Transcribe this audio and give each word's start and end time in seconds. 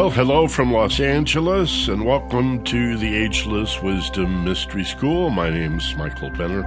Well, 0.00 0.08
hello 0.08 0.48
from 0.48 0.72
Los 0.72 0.98
Angeles, 0.98 1.86
and 1.86 2.06
welcome 2.06 2.64
to 2.64 2.96
the 2.96 3.16
Ageless 3.16 3.82
Wisdom 3.82 4.46
Mystery 4.46 4.82
School. 4.82 5.28
My 5.28 5.50
name's 5.50 5.94
Michael 5.94 6.30
Benner. 6.30 6.64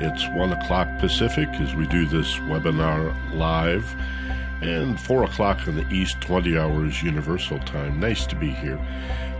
It's 0.00 0.24
1 0.36 0.52
o'clock 0.52 0.86
Pacific 1.00 1.48
as 1.54 1.74
we 1.74 1.88
do 1.88 2.06
this 2.06 2.36
webinar 2.36 3.12
live, 3.34 3.92
and 4.62 5.00
4 5.00 5.24
o'clock 5.24 5.66
in 5.66 5.74
the 5.74 5.88
East, 5.92 6.20
20 6.20 6.56
hours 6.56 7.02
Universal 7.02 7.58
Time. 7.64 7.98
Nice 7.98 8.24
to 8.26 8.36
be 8.36 8.50
here. 8.50 8.78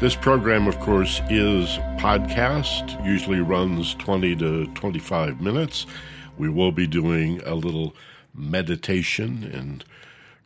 This 0.00 0.16
program, 0.16 0.66
of 0.66 0.80
course, 0.80 1.20
is 1.30 1.68
podcast, 2.00 3.00
usually 3.06 3.40
runs 3.40 3.94
20 3.94 4.34
to 4.38 4.66
25 4.74 5.40
minutes. 5.40 5.86
We 6.36 6.48
will 6.48 6.72
be 6.72 6.88
doing 6.88 7.40
a 7.46 7.54
little 7.54 7.94
meditation 8.34 9.48
and 9.54 9.84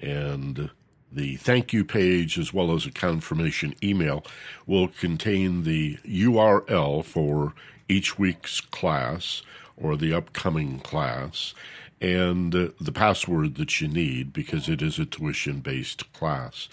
And 0.00 0.70
the 1.14 1.36
thank 1.36 1.72
you 1.72 1.84
page, 1.84 2.38
as 2.38 2.52
well 2.52 2.72
as 2.72 2.86
a 2.86 2.90
confirmation 2.90 3.74
email, 3.82 4.24
will 4.66 4.88
contain 4.88 5.64
the 5.64 5.98
URL 6.06 7.04
for 7.04 7.54
each 7.88 8.18
week's 8.18 8.60
class 8.60 9.42
or 9.76 9.96
the 9.96 10.14
upcoming 10.14 10.78
class 10.80 11.54
and 12.00 12.54
uh, 12.54 12.68
the 12.80 12.92
password 12.92 13.54
that 13.54 13.80
you 13.80 13.88
need 13.88 14.32
because 14.32 14.68
it 14.68 14.82
is 14.82 14.98
a 14.98 15.06
tuition 15.06 15.60
based 15.60 16.12
class. 16.12 16.68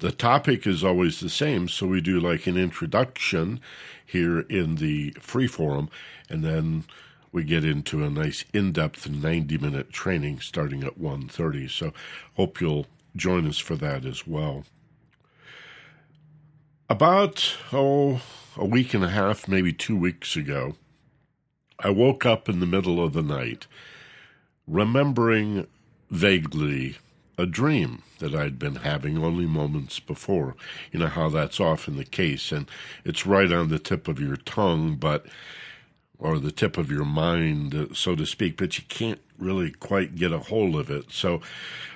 The 0.00 0.10
topic 0.10 0.66
is 0.66 0.82
always 0.82 1.20
the 1.20 1.28
same, 1.28 1.68
so 1.68 1.86
we 1.86 2.00
do 2.00 2.18
like 2.18 2.46
an 2.46 2.56
introduction 2.56 3.60
here 4.04 4.40
in 4.40 4.76
the 4.76 5.12
free 5.20 5.46
forum, 5.46 5.88
and 6.28 6.42
then 6.42 6.84
we 7.30 7.44
get 7.44 7.64
into 7.64 8.04
a 8.04 8.10
nice 8.10 8.44
in-depth 8.52 9.08
90-minute 9.08 9.92
training 9.92 10.40
starting 10.40 10.82
at 10.82 10.98
1.30. 10.98 11.70
So 11.70 11.92
hope 12.36 12.60
you'll 12.60 12.86
join 13.16 13.46
us 13.46 13.58
for 13.58 13.76
that 13.76 14.04
as 14.04 14.26
well. 14.26 14.64
About, 16.88 17.56
oh, 17.72 18.20
a 18.56 18.64
week 18.64 18.94
and 18.94 19.04
a 19.04 19.08
half, 19.08 19.48
maybe 19.48 19.72
two 19.72 19.96
weeks 19.96 20.36
ago, 20.36 20.76
I 21.78 21.90
woke 21.90 22.24
up 22.24 22.48
in 22.48 22.60
the 22.60 22.66
middle 22.66 23.02
of 23.02 23.12
the 23.12 23.22
night 23.22 23.66
remembering 24.66 25.66
vaguely 26.10 26.96
a 27.36 27.46
dream 27.46 28.02
that 28.18 28.34
I'd 28.34 28.58
been 28.58 28.76
having 28.76 29.18
only 29.18 29.46
moments 29.46 29.98
before. 29.98 30.54
You 30.92 31.00
know 31.00 31.08
how 31.08 31.28
that's 31.28 31.60
often 31.60 31.96
the 31.96 32.04
case, 32.04 32.52
and 32.52 32.70
it's 33.04 33.26
right 33.26 33.50
on 33.50 33.68
the 33.68 33.78
tip 33.78 34.06
of 34.08 34.20
your 34.20 34.36
tongue, 34.36 34.96
but 34.96 35.26
or 36.18 36.38
the 36.38 36.52
tip 36.52 36.76
of 36.76 36.90
your 36.90 37.04
mind, 37.04 37.74
uh, 37.74 37.86
so 37.92 38.14
to 38.14 38.24
speak, 38.24 38.56
but 38.56 38.78
you 38.78 38.84
can't 38.88 39.20
really 39.38 39.70
quite 39.70 40.14
get 40.14 40.32
a 40.32 40.38
hold 40.38 40.76
of 40.76 40.90
it. 40.90 41.10
So 41.10 41.40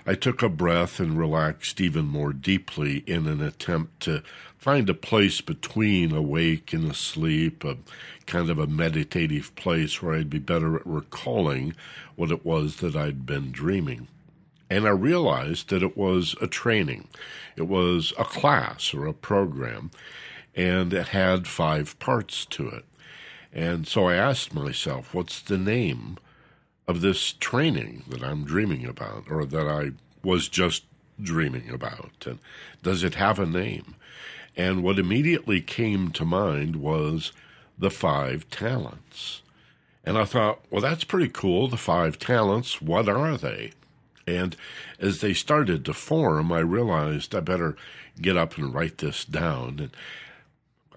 I 0.06 0.14
took 0.14 0.42
a 0.42 0.48
breath 0.48 0.98
and 1.00 1.18
relaxed 1.18 1.80
even 1.80 2.06
more 2.06 2.32
deeply 2.32 2.98
in 3.06 3.26
an 3.26 3.40
attempt 3.40 4.00
to 4.00 4.22
find 4.56 4.90
a 4.90 4.94
place 4.94 5.40
between 5.40 6.12
awake 6.12 6.72
and 6.72 6.90
asleep, 6.90 7.64
a 7.64 7.76
kind 8.26 8.50
of 8.50 8.58
a 8.58 8.66
meditative 8.66 9.54
place 9.54 10.02
where 10.02 10.14
I'd 10.14 10.30
be 10.30 10.40
better 10.40 10.76
at 10.76 10.86
recalling 10.86 11.74
what 12.16 12.32
it 12.32 12.44
was 12.44 12.76
that 12.76 12.96
I'd 12.96 13.24
been 13.24 13.52
dreaming. 13.52 14.08
And 14.68 14.86
I 14.86 14.90
realized 14.90 15.70
that 15.70 15.82
it 15.82 15.96
was 15.96 16.34
a 16.42 16.46
training. 16.46 17.08
It 17.56 17.68
was 17.68 18.12
a 18.18 18.24
class 18.24 18.92
or 18.92 19.06
a 19.06 19.14
program, 19.14 19.90
and 20.54 20.92
it 20.92 21.08
had 21.08 21.46
five 21.46 21.98
parts 21.98 22.44
to 22.46 22.68
it. 22.68 22.84
And 23.52 23.86
so 23.86 24.08
I 24.08 24.14
asked 24.14 24.54
myself, 24.54 25.14
what's 25.14 25.40
the 25.40 25.58
name 25.58 26.18
of 26.86 27.00
this 27.00 27.32
training 27.32 28.04
that 28.08 28.22
I'm 28.22 28.44
dreaming 28.44 28.86
about 28.86 29.24
or 29.30 29.44
that 29.44 29.66
I 29.66 29.92
was 30.22 30.48
just 30.48 30.84
dreaming 31.20 31.70
about? 31.70 32.26
And 32.26 32.38
does 32.82 33.02
it 33.02 33.14
have 33.14 33.38
a 33.38 33.46
name? 33.46 33.94
And 34.56 34.82
what 34.82 34.98
immediately 34.98 35.60
came 35.60 36.10
to 36.12 36.24
mind 36.24 36.76
was 36.76 37.32
the 37.78 37.90
five 37.90 38.48
talents. 38.50 39.42
And 40.04 40.18
I 40.18 40.24
thought, 40.24 40.60
well, 40.70 40.80
that's 40.80 41.04
pretty 41.04 41.28
cool. 41.28 41.68
The 41.68 41.76
five 41.76 42.18
talents, 42.18 42.82
what 42.82 43.08
are 43.08 43.36
they? 43.36 43.72
And 44.26 44.56
as 44.98 45.20
they 45.20 45.32
started 45.32 45.84
to 45.84 45.94
form, 45.94 46.52
I 46.52 46.58
realized 46.58 47.34
I 47.34 47.40
better 47.40 47.76
get 48.20 48.36
up 48.36 48.58
and 48.58 48.74
write 48.74 48.98
this 48.98 49.24
down. 49.24 49.78
And 49.78 49.90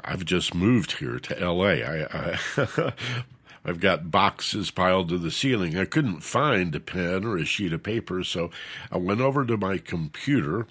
I've 0.04 0.26
just 0.26 0.54
moved 0.54 0.94
here 0.94 1.20
to 1.20 1.40
L.A. 1.40 1.84
I, 1.84 2.38
I 2.58 2.94
I've 3.66 3.80
got 3.80 4.10
boxes 4.10 4.72
piled 4.72 5.10
to 5.10 5.18
the 5.18 5.32
ceiling. 5.32 5.78
I 5.78 5.86
couldn't 5.86 6.22
find 6.22 6.74
a 6.74 6.80
pen 6.80 7.26
or 7.26 7.38
a 7.38 7.46
sheet 7.46 7.74
of 7.74 7.84
paper, 7.84 8.24
so 8.24 8.50
I 8.92 8.98
went 8.98 9.22
over 9.22 9.46
to 9.46 9.56
my 9.56 9.78
computer, 9.78 10.66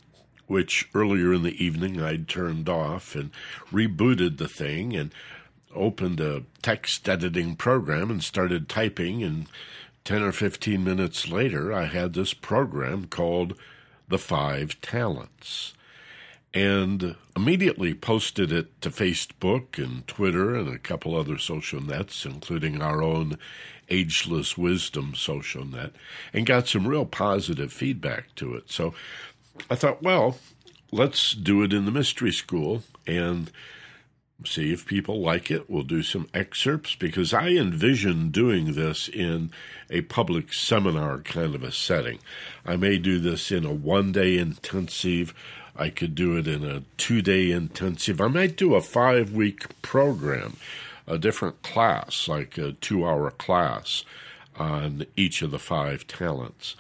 which 0.48 0.88
earlier 0.92 1.32
in 1.32 1.44
the 1.44 1.64
evening 1.64 2.00
I'd 2.00 2.28
turned 2.28 2.68
off, 2.68 3.14
and 3.14 3.30
rebooted 3.70 4.38
the 4.38 4.48
thing 4.48 4.96
and 4.96 5.14
opened 5.72 6.18
a 6.18 6.42
text 6.62 7.08
editing 7.08 7.54
program 7.54 8.10
and 8.10 8.24
started 8.24 8.68
typing. 8.68 9.22
And 9.22 9.46
10 10.04 10.22
or 10.22 10.32
15 10.32 10.82
minutes 10.82 11.28
later, 11.28 11.72
I 11.72 11.84
had 11.84 12.14
this 12.14 12.34
program 12.34 13.06
called 13.06 13.54
The 14.08 14.18
Five 14.18 14.80
Talents 14.80 15.74
and 16.52 17.14
immediately 17.36 17.94
posted 17.94 18.52
it 18.52 18.80
to 18.80 18.90
Facebook 18.90 19.82
and 19.82 20.06
Twitter 20.06 20.54
and 20.54 20.68
a 20.68 20.78
couple 20.78 21.16
other 21.16 21.38
social 21.38 21.80
nets, 21.80 22.24
including 22.24 22.82
our 22.82 23.02
own 23.02 23.38
Ageless 23.88 24.56
Wisdom 24.56 25.14
social 25.14 25.64
net, 25.64 25.92
and 26.32 26.46
got 26.46 26.68
some 26.68 26.86
real 26.86 27.04
positive 27.04 27.72
feedback 27.72 28.34
to 28.36 28.54
it. 28.54 28.70
So 28.70 28.94
I 29.70 29.74
thought, 29.74 30.02
well, 30.02 30.38
let's 30.92 31.32
do 31.32 31.62
it 31.62 31.72
in 31.72 31.84
the 31.84 31.90
mystery 31.90 32.32
school 32.32 32.82
and 33.06 33.50
see 34.44 34.72
if 34.72 34.86
people 34.86 35.20
like 35.20 35.50
it. 35.50 35.68
We'll 35.68 35.82
do 35.82 36.02
some 36.02 36.28
excerpts 36.32 36.94
because 36.94 37.34
I 37.34 37.48
envision 37.50 38.30
doing 38.30 38.72
this 38.72 39.08
in 39.08 39.50
a 39.90 40.00
public 40.02 40.52
seminar 40.52 41.18
kind 41.18 41.54
of 41.54 41.62
a 41.62 41.72
setting. 41.72 42.20
I 42.64 42.76
may 42.76 42.98
do 42.98 43.18
this 43.18 43.52
in 43.52 43.64
a 43.64 43.72
one 43.72 44.12
day 44.12 44.38
intensive 44.38 45.34
I 45.76 45.88
could 45.90 46.14
do 46.14 46.36
it 46.36 46.46
in 46.46 46.64
a 46.64 46.82
two 46.96 47.22
day 47.22 47.50
intensive. 47.50 48.20
I 48.20 48.28
might 48.28 48.56
do 48.56 48.74
a 48.74 48.80
five 48.80 49.32
week 49.32 49.80
program, 49.82 50.56
a 51.06 51.18
different 51.18 51.62
class, 51.62 52.28
like 52.28 52.58
a 52.58 52.72
two 52.72 53.06
hour 53.06 53.30
class 53.30 54.04
on 54.56 55.06
each 55.16 55.42
of 55.42 55.50
the 55.50 55.58
five 55.58 56.06
talents. 56.06 56.76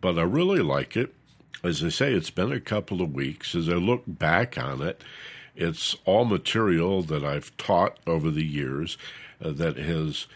But 0.00 0.18
I 0.18 0.22
really 0.22 0.60
like 0.60 0.96
it. 0.96 1.14
As 1.64 1.82
I 1.82 1.90
say, 1.90 2.12
it's 2.12 2.30
been 2.30 2.52
a 2.52 2.60
couple 2.60 3.00
of 3.00 3.14
weeks. 3.14 3.54
As 3.54 3.68
I 3.68 3.74
look 3.74 4.02
back 4.06 4.58
on 4.58 4.82
it, 4.82 5.00
it's 5.54 5.96
all 6.04 6.24
material 6.24 7.02
that 7.02 7.24
I've 7.24 7.56
taught 7.56 7.98
over 8.06 8.30
the 8.30 8.44
years 8.44 8.98
uh, 9.42 9.50
that 9.52 9.76
has 9.76 10.26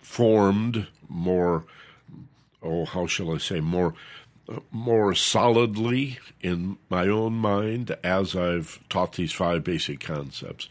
formed 0.00 0.86
more, 1.08 1.64
oh, 2.62 2.84
how 2.84 3.06
shall 3.06 3.34
I 3.34 3.38
say, 3.38 3.60
more 3.60 3.94
more 4.70 5.14
solidly 5.14 6.18
in 6.40 6.76
my 6.90 7.08
own 7.08 7.34
mind 7.34 7.96
as 8.02 8.36
I've 8.36 8.80
taught 8.88 9.14
these 9.14 9.32
five 9.32 9.64
basic 9.64 10.00
concepts. 10.00 10.68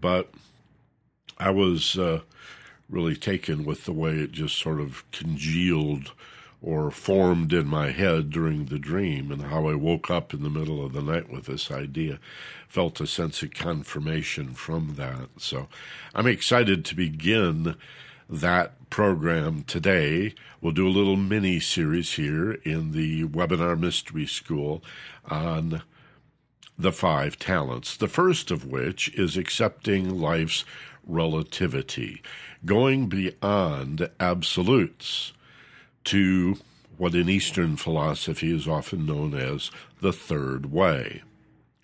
But 0.00 0.30
I 1.38 1.50
was 1.50 1.98
uh, 1.98 2.20
really 2.88 3.16
taken 3.16 3.64
with 3.64 3.84
the 3.84 3.92
way 3.92 4.12
it 4.12 4.32
just 4.32 4.56
sort 4.58 4.80
of 4.80 5.04
congealed 5.10 6.12
or 6.62 6.90
formed 6.90 7.52
in 7.52 7.66
my 7.66 7.90
head 7.90 8.30
during 8.30 8.66
the 8.66 8.78
dream 8.78 9.32
and 9.32 9.44
how 9.44 9.66
I 9.66 9.74
woke 9.74 10.10
up 10.10 10.34
in 10.34 10.42
the 10.42 10.50
middle 10.50 10.84
of 10.84 10.92
the 10.92 11.02
night 11.02 11.30
with 11.30 11.46
this 11.46 11.70
idea. 11.70 12.18
Felt 12.68 13.00
a 13.00 13.06
sense 13.06 13.42
of 13.42 13.52
confirmation 13.52 14.52
from 14.52 14.94
that. 14.96 15.30
So 15.38 15.68
I'm 16.14 16.26
excited 16.26 16.84
to 16.84 16.94
begin 16.94 17.76
that 18.30 18.90
program 18.90 19.64
today. 19.64 20.34
We'll 20.60 20.72
do 20.72 20.86
a 20.86 20.90
little 20.90 21.16
mini 21.16 21.58
series 21.60 22.12
here 22.12 22.52
in 22.52 22.92
the 22.92 23.24
Webinar 23.24 23.78
Mystery 23.78 24.26
School 24.26 24.82
on 25.28 25.82
the 26.78 26.92
five 26.92 27.38
talents. 27.38 27.96
The 27.96 28.08
first 28.08 28.50
of 28.50 28.64
which 28.64 29.12
is 29.14 29.36
accepting 29.36 30.18
life's 30.18 30.64
relativity, 31.06 32.22
going 32.64 33.08
beyond 33.08 34.08
absolutes 34.18 35.32
to 36.04 36.56
what 36.96 37.14
in 37.14 37.28
Eastern 37.28 37.76
philosophy 37.76 38.54
is 38.54 38.68
often 38.68 39.06
known 39.06 39.34
as 39.34 39.70
the 40.00 40.12
third 40.12 40.70
way. 40.70 41.22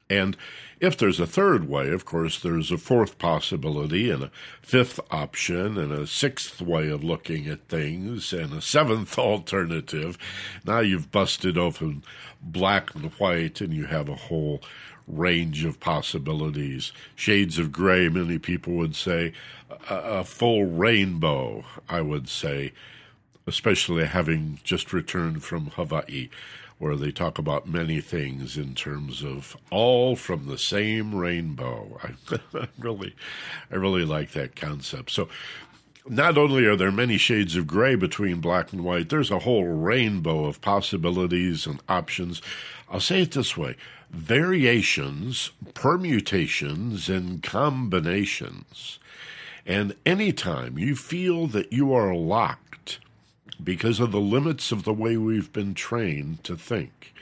And 0.08 0.36
if 0.78 0.96
there's 0.96 1.20
a 1.20 1.26
third 1.26 1.68
way, 1.68 1.88
of 1.90 2.04
course, 2.04 2.38
there's 2.38 2.70
a 2.70 2.78
fourth 2.78 3.18
possibility 3.18 4.10
and 4.10 4.24
a 4.24 4.30
fifth 4.60 5.00
option 5.10 5.78
and 5.78 5.90
a 5.90 6.06
sixth 6.06 6.60
way 6.60 6.88
of 6.88 7.02
looking 7.02 7.46
at 7.48 7.68
things 7.68 8.32
and 8.32 8.52
a 8.52 8.60
seventh 8.60 9.18
alternative. 9.18 10.18
Now 10.66 10.80
you've 10.80 11.10
busted 11.10 11.56
open 11.56 12.02
black 12.42 12.94
and 12.94 13.10
white 13.12 13.60
and 13.60 13.72
you 13.72 13.86
have 13.86 14.08
a 14.08 14.16
whole 14.16 14.62
range 15.06 15.64
of 15.64 15.80
possibilities. 15.80 16.92
Shades 17.14 17.58
of 17.58 17.72
gray, 17.72 18.08
many 18.08 18.38
people 18.38 18.74
would 18.74 18.96
say. 18.96 19.32
A, 19.88 20.24
full 20.24 20.64
rainbow, 20.64 21.64
I 21.88 22.00
would 22.00 22.28
say, 22.28 22.72
especially 23.46 24.04
having 24.04 24.58
just 24.64 24.92
returned 24.92 25.42
from 25.42 25.70
Hawaii 25.70 26.28
where 26.78 26.96
they 26.96 27.10
talk 27.10 27.38
about 27.38 27.66
many 27.66 28.00
things 28.00 28.56
in 28.56 28.74
terms 28.74 29.24
of 29.24 29.56
all 29.70 30.14
from 30.14 30.46
the 30.46 30.58
same 30.58 31.14
rainbow. 31.14 31.98
I 32.54 32.68
really, 32.78 33.14
I 33.70 33.76
really 33.76 34.04
like 34.04 34.32
that 34.32 34.56
concept. 34.56 35.10
So, 35.10 35.28
not 36.08 36.38
only 36.38 36.64
are 36.66 36.76
there 36.76 36.92
many 36.92 37.18
shades 37.18 37.56
of 37.56 37.66
gray 37.66 37.96
between 37.96 38.40
black 38.40 38.72
and 38.72 38.84
white, 38.84 39.08
there's 39.08 39.30
a 39.30 39.40
whole 39.40 39.64
rainbow 39.64 40.44
of 40.44 40.60
possibilities 40.60 41.66
and 41.66 41.82
options. 41.88 42.40
I'll 42.88 43.00
say 43.00 43.22
it 43.22 43.32
this 43.32 43.56
way 43.56 43.76
variations, 44.10 45.50
permutations, 45.74 47.08
and 47.08 47.42
combinations. 47.42 48.98
And 49.66 49.96
anytime 50.06 50.78
you 50.78 50.94
feel 50.94 51.48
that 51.48 51.72
you 51.72 51.92
are 51.92 52.14
locked 52.14 53.00
because 53.62 54.00
of 54.00 54.12
the 54.12 54.20
limits 54.20 54.72
of 54.72 54.84
the 54.84 54.92
way 54.92 55.16
we've 55.16 55.52
been 55.52 55.74
trained 55.74 56.44
to 56.44 56.56
think 56.56 57.14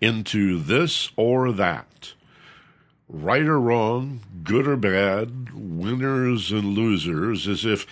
into 0.00 0.60
this 0.60 1.10
or 1.16 1.52
that, 1.52 2.12
right 3.08 3.42
or 3.42 3.60
wrong, 3.60 4.20
good 4.42 4.66
or 4.66 4.76
bad, 4.76 5.52
winners 5.52 6.52
and 6.52 6.74
losers, 6.74 7.46
as 7.48 7.64
if 7.64 7.86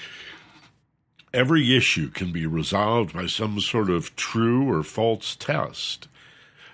every 1.32 1.76
issue 1.76 2.10
can 2.10 2.32
be 2.32 2.46
resolved 2.46 3.14
by 3.14 3.26
some 3.26 3.60
sort 3.60 3.90
of 3.90 4.14
true 4.16 4.70
or 4.70 4.82
false 4.82 5.34
test. 5.36 6.08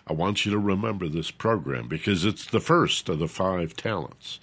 I 0.06 0.12
want 0.12 0.44
you 0.44 0.52
to 0.52 0.58
remember 0.58 1.08
this 1.08 1.30
program 1.30 1.88
because 1.88 2.24
it's 2.24 2.44
the 2.44 2.60
first 2.60 3.08
of 3.08 3.18
the 3.18 3.28
five 3.28 3.76
talents. 3.76 4.40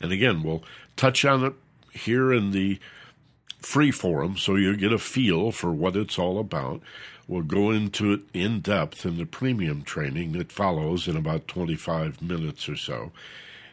And 0.00 0.12
again, 0.12 0.42
we'll 0.42 0.62
touch 0.96 1.24
on 1.24 1.44
it 1.44 1.54
here 1.92 2.32
in 2.32 2.52
the 2.52 2.78
free 3.60 3.90
forum 3.90 4.36
so 4.36 4.56
you 4.56 4.76
get 4.76 4.92
a 4.92 4.98
feel 4.98 5.52
for 5.52 5.72
what 5.72 5.96
it's 5.96 6.18
all 6.18 6.38
about. 6.38 6.80
We'll 7.28 7.42
go 7.42 7.70
into 7.70 8.12
it 8.12 8.22
in 8.34 8.60
depth 8.60 9.06
in 9.06 9.16
the 9.16 9.24
premium 9.24 9.82
training 9.82 10.32
that 10.32 10.50
follows 10.50 11.06
in 11.06 11.16
about 11.16 11.46
25 11.46 12.20
minutes 12.20 12.68
or 12.68 12.76
so. 12.76 13.12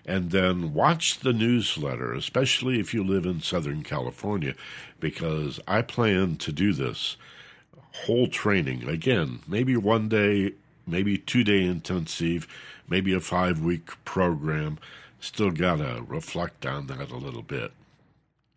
And 0.05 0.31
then 0.31 0.73
watch 0.73 1.19
the 1.19 1.33
newsletter, 1.33 2.13
especially 2.13 2.79
if 2.79 2.93
you 2.93 3.03
live 3.03 3.25
in 3.25 3.41
Southern 3.41 3.83
California, 3.83 4.53
because 4.99 5.59
I 5.67 5.81
plan 5.81 6.37
to 6.37 6.51
do 6.51 6.71
this 6.71 7.17
whole 8.05 8.27
training 8.27 8.87
again, 8.87 9.39
maybe 9.47 9.75
one 9.75 10.07
day, 10.07 10.53
maybe 10.85 11.17
two 11.17 11.43
day 11.43 11.63
intensive, 11.63 12.47
maybe 12.87 13.13
a 13.13 13.19
five 13.19 13.59
week 13.59 14.03
program. 14.05 14.77
Still 15.19 15.51
got 15.51 15.77
to 15.77 16.05
reflect 16.07 16.65
on 16.65 16.87
that 16.87 17.11
a 17.11 17.17
little 17.17 17.41
bit. 17.41 17.71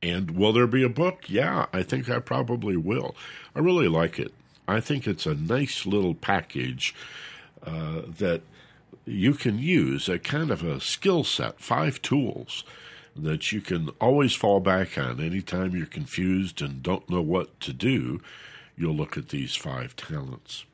And 0.03 0.31
will 0.33 0.53
there 0.53 0.67
be 0.67 0.83
a 0.83 0.89
book? 0.89 1.29
Yeah, 1.29 1.67
I 1.73 1.83
think 1.83 2.09
I 2.09 2.21
probably 2.21 2.77
will. 2.77 3.15
I 3.55 3.59
really 3.61 3.89
like 3.89 4.19
it. 4.19 4.33
I 4.67 4.81
think 4.81 5.07
it's 5.07 5.27
a 5.27 5.35
nice 5.35 5.85
little 5.85 6.15
package 6.15 6.95
uh, 7.63 8.03
that 8.19 8.43
you 9.05 9.35
can 9.35 9.59
use, 9.59 10.09
a 10.09 10.19
kind 10.19 10.51
of 10.51 10.63
a 10.63 10.81
skill 10.81 11.25
set, 11.25 11.61
five 11.61 12.01
tools 12.01 12.65
that 13.17 13.53
you 13.53 13.61
can 13.61 13.91
always 14.01 14.35
fall 14.35 14.61
back 14.61 14.97
on 14.97 15.21
anytime 15.21 15.75
you're 15.75 15.87
confused 15.87 16.63
and 16.63 16.83
don't 16.83 17.11
know 17.11 17.21
what 17.21 17.61
to 17.61 17.73
do. 17.73 18.21
You'll 18.77 18.95
look 18.95 19.19
at 19.19 19.29
these 19.29 19.57
five 19.57 19.97
talents. 19.97 20.65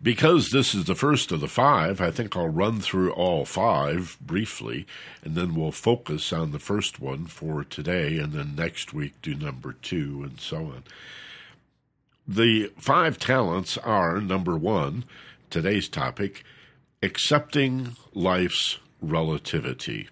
Because 0.00 0.50
this 0.50 0.76
is 0.76 0.84
the 0.84 0.94
first 0.94 1.32
of 1.32 1.40
the 1.40 1.48
five, 1.48 2.00
I 2.00 2.12
think 2.12 2.36
I'll 2.36 2.48
run 2.48 2.80
through 2.80 3.10
all 3.12 3.44
five 3.44 4.16
briefly, 4.20 4.86
and 5.24 5.34
then 5.34 5.56
we'll 5.56 5.72
focus 5.72 6.32
on 6.32 6.52
the 6.52 6.60
first 6.60 7.00
one 7.00 7.26
for 7.26 7.64
today, 7.64 8.18
and 8.18 8.32
then 8.32 8.54
next 8.54 8.94
week 8.94 9.14
do 9.22 9.34
number 9.34 9.72
two, 9.72 10.22
and 10.22 10.40
so 10.40 10.58
on. 10.66 10.84
The 12.28 12.70
five 12.78 13.18
talents 13.18 13.76
are 13.78 14.20
number 14.20 14.56
one, 14.56 15.04
today's 15.50 15.88
topic, 15.88 16.44
accepting 17.02 17.96
life's 18.14 18.78
relativity. 19.00 20.08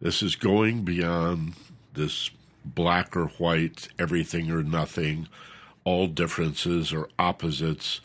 This 0.00 0.22
is 0.22 0.36
going 0.36 0.82
beyond 0.82 1.54
this 1.94 2.30
black 2.64 3.16
or 3.16 3.26
white, 3.26 3.88
everything 3.98 4.52
or 4.52 4.62
nothing, 4.62 5.28
all 5.82 6.06
differences 6.06 6.92
or 6.92 7.08
opposites 7.18 8.00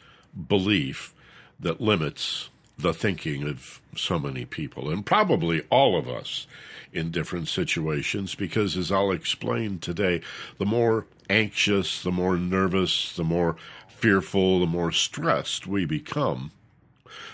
belief 0.47 1.13
that 1.59 1.81
limits 1.81 2.49
the 2.77 2.93
thinking 2.93 3.47
of 3.47 3.81
so 3.95 4.19
many 4.19 4.45
people, 4.45 4.89
and 4.89 5.05
probably 5.05 5.61
all 5.69 5.97
of 5.97 6.09
us 6.09 6.45
in 6.91 7.11
different 7.11 7.47
situations, 7.47 8.35
because 8.35 8.75
as 8.75 8.91
I'll 8.91 9.11
explain 9.11 9.79
today, 9.79 10.21
the 10.57 10.65
more 10.65 11.05
anxious, 11.29 12.03
the 12.03 12.11
more 12.11 12.37
nervous, 12.37 13.15
the 13.15 13.23
more 13.23 13.55
fearful, 13.87 14.59
the 14.59 14.65
more 14.65 14.91
stressed 14.91 15.67
we 15.67 15.85
become, 15.85 16.51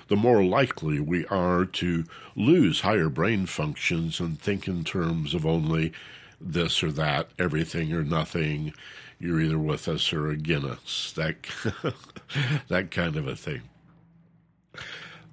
the 0.07 0.15
more 0.15 0.43
likely 0.43 0.99
we 0.99 1.25
are 1.27 1.65
to 1.65 2.05
lose 2.35 2.81
higher 2.81 3.09
brain 3.09 3.45
functions 3.45 4.19
and 4.19 4.39
think 4.39 4.67
in 4.67 4.83
terms 4.83 5.33
of 5.33 5.45
only 5.45 5.91
this 6.39 6.83
or 6.83 6.91
that, 6.91 7.29
everything 7.39 7.93
or 7.93 8.03
nothing, 8.03 8.73
you're 9.21 9.39
either 9.39 9.59
with 9.59 9.87
us 9.87 10.11
or 10.11 10.29
against 10.29 10.65
us. 10.65 11.13
That 11.15 11.35
that 12.67 12.91
kind 12.91 13.15
of 13.15 13.27
a 13.27 13.35
thing. 13.35 13.61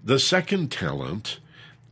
The 0.04 0.18
second 0.18 0.70
talent 0.70 1.40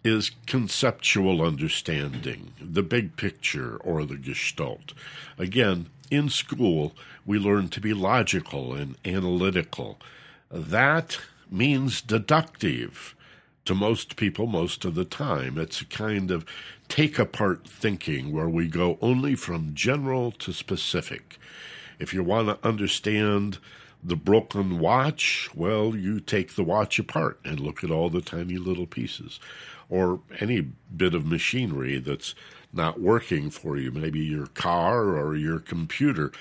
is 0.05 0.31
conceptual 0.47 1.43
understanding, 1.43 2.53
the 2.61 2.83
big 2.83 3.17
picture 3.17 3.77
or 3.79 4.05
the 4.05 4.17
gestalt. 4.17 4.93
Again, 5.37 5.89
in 6.11 6.29
school, 6.29 6.95
we 7.25 7.39
learn 7.39 7.69
to 7.71 7.81
be 7.81 7.93
logical 7.93 8.73
and 8.75 8.97
analytical. 9.05 9.99
That 10.51 11.19
means 11.51 12.01
deductive 12.01 13.17
to 13.65 13.75
most 13.75 14.15
people 14.15 14.47
most 14.47 14.85
of 14.85 14.95
the 14.95 15.05
time. 15.05 15.59
It's 15.59 15.81
a 15.81 15.87
kind 15.87 16.31
of 16.31 16.47
take 16.89 17.19
apart 17.19 17.67
thinking 17.67 18.33
where 18.33 18.49
we 18.49 18.69
go 18.69 18.99
only 19.03 19.35
from 19.35 19.75
general 19.75 20.31
to 20.33 20.53
specific. 20.53 21.39
If 21.99 22.13
you 22.13 22.23
want 22.23 22.49
to 22.49 22.67
understand 22.67 23.59
the 24.03 24.17
broken 24.17 24.79
watch, 24.79 25.49
well, 25.55 25.97
you 25.97 26.21
take 26.21 26.55
the 26.55 26.65
watch 26.65 26.99
apart 26.99 27.41
and 27.45 27.59
look 27.59 27.83
at 27.83 27.91
all 27.91 28.11
the 28.11 28.21
tiny 28.21 28.57
little 28.57 28.87
pieces. 28.87 29.41
Or 29.89 30.21
any 30.41 30.69
bit 30.95 31.15
of 31.15 31.27
machinery 31.27 31.99
that's 31.99 32.35
not 32.73 33.01
working 33.01 33.51
for 33.51 33.77
you, 33.77 33.91
maybe 33.91 34.21
your 34.21 34.47
car 34.49 35.17
or 35.17 35.37
your 35.37 35.59
computer. 35.59 36.33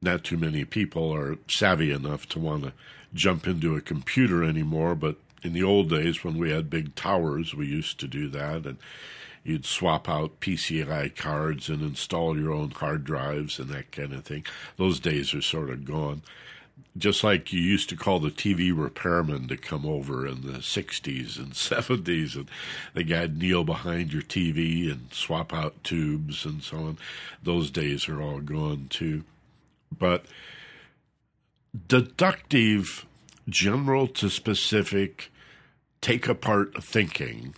Not 0.00 0.24
too 0.24 0.36
many 0.36 0.64
people 0.64 1.12
are 1.12 1.38
savvy 1.48 1.90
enough 1.90 2.28
to 2.30 2.38
want 2.38 2.64
to 2.64 2.72
jump 3.14 3.46
into 3.46 3.76
a 3.76 3.80
computer 3.80 4.42
anymore, 4.42 4.94
but 4.94 5.16
in 5.42 5.52
the 5.52 5.62
old 5.62 5.90
days 5.90 6.22
when 6.22 6.38
we 6.38 6.50
had 6.50 6.70
big 6.70 6.94
towers, 6.94 7.54
we 7.54 7.66
used 7.66 7.98
to 8.00 8.06
do 8.06 8.28
that. 8.28 8.64
And 8.64 8.78
you'd 9.44 9.66
swap 9.66 10.08
out 10.08 10.40
PCI 10.40 11.14
cards 11.16 11.68
and 11.68 11.82
install 11.82 12.38
your 12.38 12.52
own 12.52 12.70
hard 12.70 13.04
drives 13.04 13.58
and 13.58 13.68
that 13.70 13.90
kind 13.92 14.12
of 14.12 14.24
thing. 14.24 14.44
Those 14.76 15.00
days 15.00 15.34
are 15.34 15.42
sort 15.42 15.70
of 15.70 15.84
gone. 15.84 16.22
Just 16.96 17.24
like 17.24 17.52
you 17.52 17.60
used 17.60 17.88
to 17.88 17.96
call 17.96 18.20
the 18.20 18.30
TV 18.30 18.72
repairman 18.76 19.48
to 19.48 19.56
come 19.56 19.86
over 19.86 20.26
in 20.26 20.42
the 20.42 20.58
60s 20.58 21.38
and 21.38 21.52
70s, 21.52 22.34
and 22.34 22.50
the 22.94 23.02
guy'd 23.02 23.38
kneel 23.38 23.64
behind 23.64 24.12
your 24.12 24.22
TV 24.22 24.90
and 24.90 25.08
swap 25.10 25.52
out 25.54 25.82
tubes 25.82 26.44
and 26.44 26.62
so 26.62 26.76
on. 26.78 26.98
Those 27.42 27.70
days 27.70 28.08
are 28.08 28.20
all 28.20 28.40
gone 28.40 28.88
too. 28.90 29.24
But 29.96 30.26
deductive, 31.88 33.06
general 33.48 34.06
to 34.06 34.28
specific, 34.28 35.30
take 36.00 36.28
apart 36.28 36.82
thinking. 36.82 37.54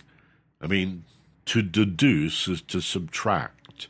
I 0.61 0.67
mean, 0.67 1.03
to 1.45 1.61
deduce 1.61 2.47
is 2.47 2.61
to 2.63 2.81
subtract. 2.81 3.87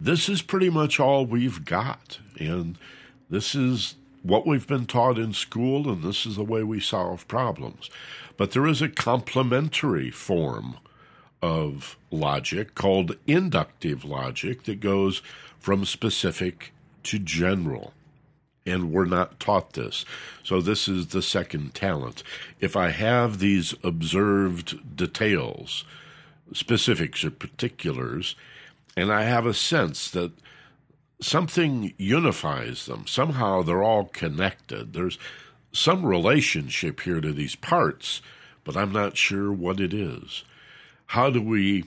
This 0.00 0.28
is 0.28 0.42
pretty 0.42 0.70
much 0.70 1.00
all 1.00 1.26
we've 1.26 1.64
got. 1.64 2.20
And 2.38 2.78
this 3.28 3.54
is 3.54 3.96
what 4.22 4.46
we've 4.46 4.66
been 4.66 4.86
taught 4.86 5.18
in 5.18 5.32
school, 5.32 5.90
and 5.90 6.02
this 6.02 6.26
is 6.26 6.36
the 6.36 6.44
way 6.44 6.62
we 6.62 6.80
solve 6.80 7.26
problems. 7.28 7.90
But 8.36 8.52
there 8.52 8.66
is 8.66 8.80
a 8.82 8.88
complementary 8.88 10.10
form 10.10 10.76
of 11.42 11.96
logic 12.10 12.74
called 12.74 13.16
inductive 13.26 14.04
logic 14.04 14.64
that 14.64 14.80
goes 14.80 15.22
from 15.58 15.84
specific 15.84 16.72
to 17.04 17.18
general. 17.18 17.92
and 18.66 18.92
we're 18.92 19.06
not 19.06 19.40
taught 19.40 19.72
this. 19.72 20.04
So, 20.42 20.60
this 20.60 20.88
is 20.88 21.08
the 21.08 21.22
second 21.22 21.74
talent. 21.74 22.22
If 22.60 22.76
I 22.76 22.90
have 22.90 23.38
these 23.38 23.74
observed 23.82 24.96
details, 24.96 25.84
specifics 26.52 27.24
or 27.24 27.30
particulars, 27.30 28.34
and 28.96 29.12
I 29.12 29.22
have 29.22 29.46
a 29.46 29.54
sense 29.54 30.10
that 30.10 30.32
something 31.20 31.94
unifies 31.98 32.86
them, 32.86 33.06
somehow 33.06 33.62
they're 33.62 33.82
all 33.82 34.06
connected. 34.06 34.92
There's 34.92 35.18
some 35.72 36.04
relationship 36.04 37.00
here 37.00 37.20
to 37.20 37.32
these 37.32 37.56
parts, 37.56 38.22
but 38.64 38.76
I'm 38.76 38.92
not 38.92 39.16
sure 39.16 39.52
what 39.52 39.80
it 39.80 39.92
is. 39.92 40.44
How 41.06 41.30
do 41.30 41.40
we 41.40 41.84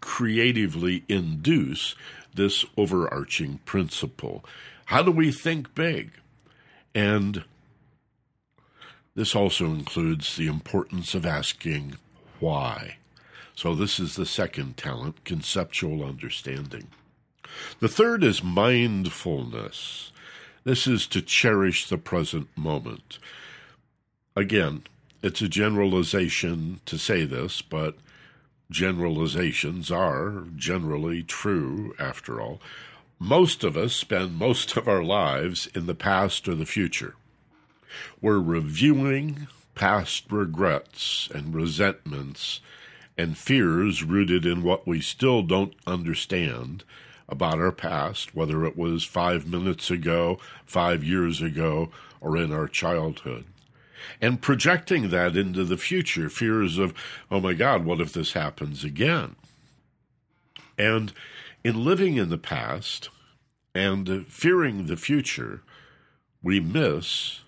creatively 0.00 1.04
induce 1.08 1.94
this 2.34 2.64
overarching 2.76 3.58
principle? 3.64 4.44
How 4.86 5.02
do 5.02 5.10
we 5.10 5.30
think 5.32 5.74
big? 5.74 6.12
And 6.94 7.44
this 9.14 9.34
also 9.34 9.66
includes 9.66 10.36
the 10.36 10.46
importance 10.46 11.14
of 11.14 11.26
asking 11.26 11.96
why. 12.38 12.96
So, 13.54 13.74
this 13.74 14.00
is 14.00 14.16
the 14.16 14.26
second 14.26 14.76
talent, 14.76 15.24
conceptual 15.24 16.04
understanding. 16.04 16.88
The 17.80 17.88
third 17.88 18.24
is 18.24 18.42
mindfulness. 18.42 20.12
This 20.64 20.86
is 20.86 21.06
to 21.08 21.22
cherish 21.22 21.88
the 21.88 21.98
present 21.98 22.48
moment. 22.56 23.18
Again, 24.36 24.84
it's 25.22 25.42
a 25.42 25.48
generalization 25.48 26.80
to 26.86 26.98
say 26.98 27.24
this, 27.24 27.60
but 27.60 27.96
generalizations 28.70 29.90
are 29.90 30.44
generally 30.56 31.22
true 31.22 31.94
after 31.98 32.40
all. 32.40 32.60
Most 33.18 33.64
of 33.64 33.76
us 33.76 33.94
spend 33.94 34.38
most 34.38 34.76
of 34.76 34.88
our 34.88 35.02
lives 35.02 35.68
in 35.74 35.86
the 35.86 35.94
past 35.94 36.48
or 36.48 36.54
the 36.54 36.64
future. 36.64 37.16
We're 38.20 38.38
reviewing 38.38 39.48
past 39.74 40.24
regrets 40.30 41.28
and 41.34 41.54
resentments 41.54 42.60
and 43.16 43.36
fears 43.36 44.02
rooted 44.02 44.46
in 44.46 44.62
what 44.62 44.86
we 44.86 45.00
still 45.00 45.42
don't 45.42 45.74
understand 45.86 46.84
about 47.28 47.58
our 47.58 47.72
past, 47.72 48.34
whether 48.34 48.64
it 48.64 48.76
was 48.76 49.04
five 49.04 49.46
minutes 49.46 49.90
ago, 49.90 50.38
five 50.66 51.04
years 51.04 51.40
ago, 51.40 51.90
or 52.20 52.36
in 52.36 52.52
our 52.52 52.66
childhood. 52.66 53.44
And 54.20 54.40
projecting 54.40 55.10
that 55.10 55.36
into 55.36 55.64
the 55.64 55.76
future, 55.76 56.28
fears 56.28 56.78
of, 56.78 56.94
oh 57.30 57.40
my 57.40 57.52
God, 57.52 57.84
what 57.84 58.00
if 58.00 58.12
this 58.12 58.32
happens 58.32 58.82
again? 58.82 59.36
And 60.78 61.12
in 61.62 61.84
living 61.84 62.16
in 62.16 62.30
the 62.30 62.38
past 62.38 63.10
and 63.74 64.26
fearing 64.26 64.86
the 64.86 64.96
future, 64.96 65.62
we 66.42 66.58
miss 66.58 67.40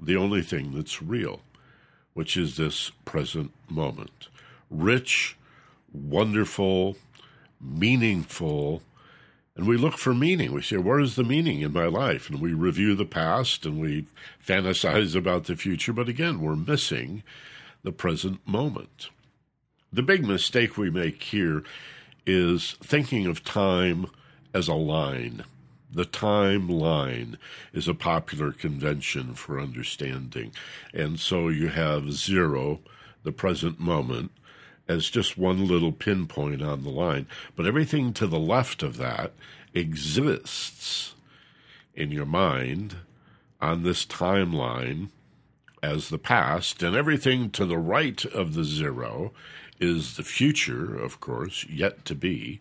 the 0.00 0.16
only 0.16 0.42
thing 0.42 0.72
that's 0.74 1.02
real, 1.02 1.40
which 2.14 2.36
is 2.36 2.56
this 2.56 2.90
present 3.04 3.52
moment. 3.68 4.28
Rich, 4.70 5.36
wonderful, 5.92 6.96
meaningful, 7.60 8.82
and 9.58 9.66
we 9.66 9.76
look 9.76 9.98
for 9.98 10.14
meaning. 10.14 10.52
We 10.52 10.62
say, 10.62 10.76
where 10.76 11.00
is 11.00 11.16
the 11.16 11.24
meaning 11.24 11.62
in 11.62 11.72
my 11.72 11.86
life? 11.86 12.30
And 12.30 12.40
we 12.40 12.52
review 12.54 12.94
the 12.94 13.04
past 13.04 13.66
and 13.66 13.80
we 13.80 14.06
fantasize 14.44 15.16
about 15.16 15.44
the 15.44 15.56
future. 15.56 15.92
But 15.92 16.08
again, 16.08 16.40
we're 16.40 16.54
missing 16.54 17.24
the 17.82 17.90
present 17.90 18.46
moment. 18.46 19.08
The 19.92 20.04
big 20.04 20.24
mistake 20.24 20.78
we 20.78 20.90
make 20.90 21.20
here 21.24 21.64
is 22.24 22.76
thinking 22.80 23.26
of 23.26 23.42
time 23.42 24.06
as 24.54 24.68
a 24.68 24.74
line. 24.74 25.44
The 25.90 26.04
timeline 26.04 27.36
is 27.72 27.88
a 27.88 27.94
popular 27.94 28.52
convention 28.52 29.34
for 29.34 29.58
understanding. 29.58 30.52
And 30.94 31.18
so 31.18 31.48
you 31.48 31.68
have 31.68 32.12
zero, 32.12 32.78
the 33.24 33.32
present 33.32 33.80
moment, 33.80 34.30
as 34.88 35.10
just 35.10 35.36
one 35.36 35.66
little 35.66 35.92
pinpoint 35.92 36.62
on 36.62 36.82
the 36.82 36.90
line. 36.90 37.26
But 37.54 37.66
everything 37.66 38.12
to 38.14 38.26
the 38.26 38.38
left 38.38 38.82
of 38.82 38.96
that 38.96 39.32
exists 39.74 41.14
in 41.94 42.10
your 42.10 42.26
mind 42.26 42.96
on 43.60 43.82
this 43.82 44.06
timeline 44.06 45.10
as 45.82 46.08
the 46.08 46.18
past, 46.18 46.82
and 46.82 46.96
everything 46.96 47.50
to 47.50 47.64
the 47.64 47.78
right 47.78 48.24
of 48.24 48.54
the 48.54 48.64
zero 48.64 49.32
is 49.78 50.16
the 50.16 50.24
future, 50.24 50.96
of 50.96 51.20
course, 51.20 51.64
yet 51.68 52.04
to 52.04 52.14
be. 52.14 52.60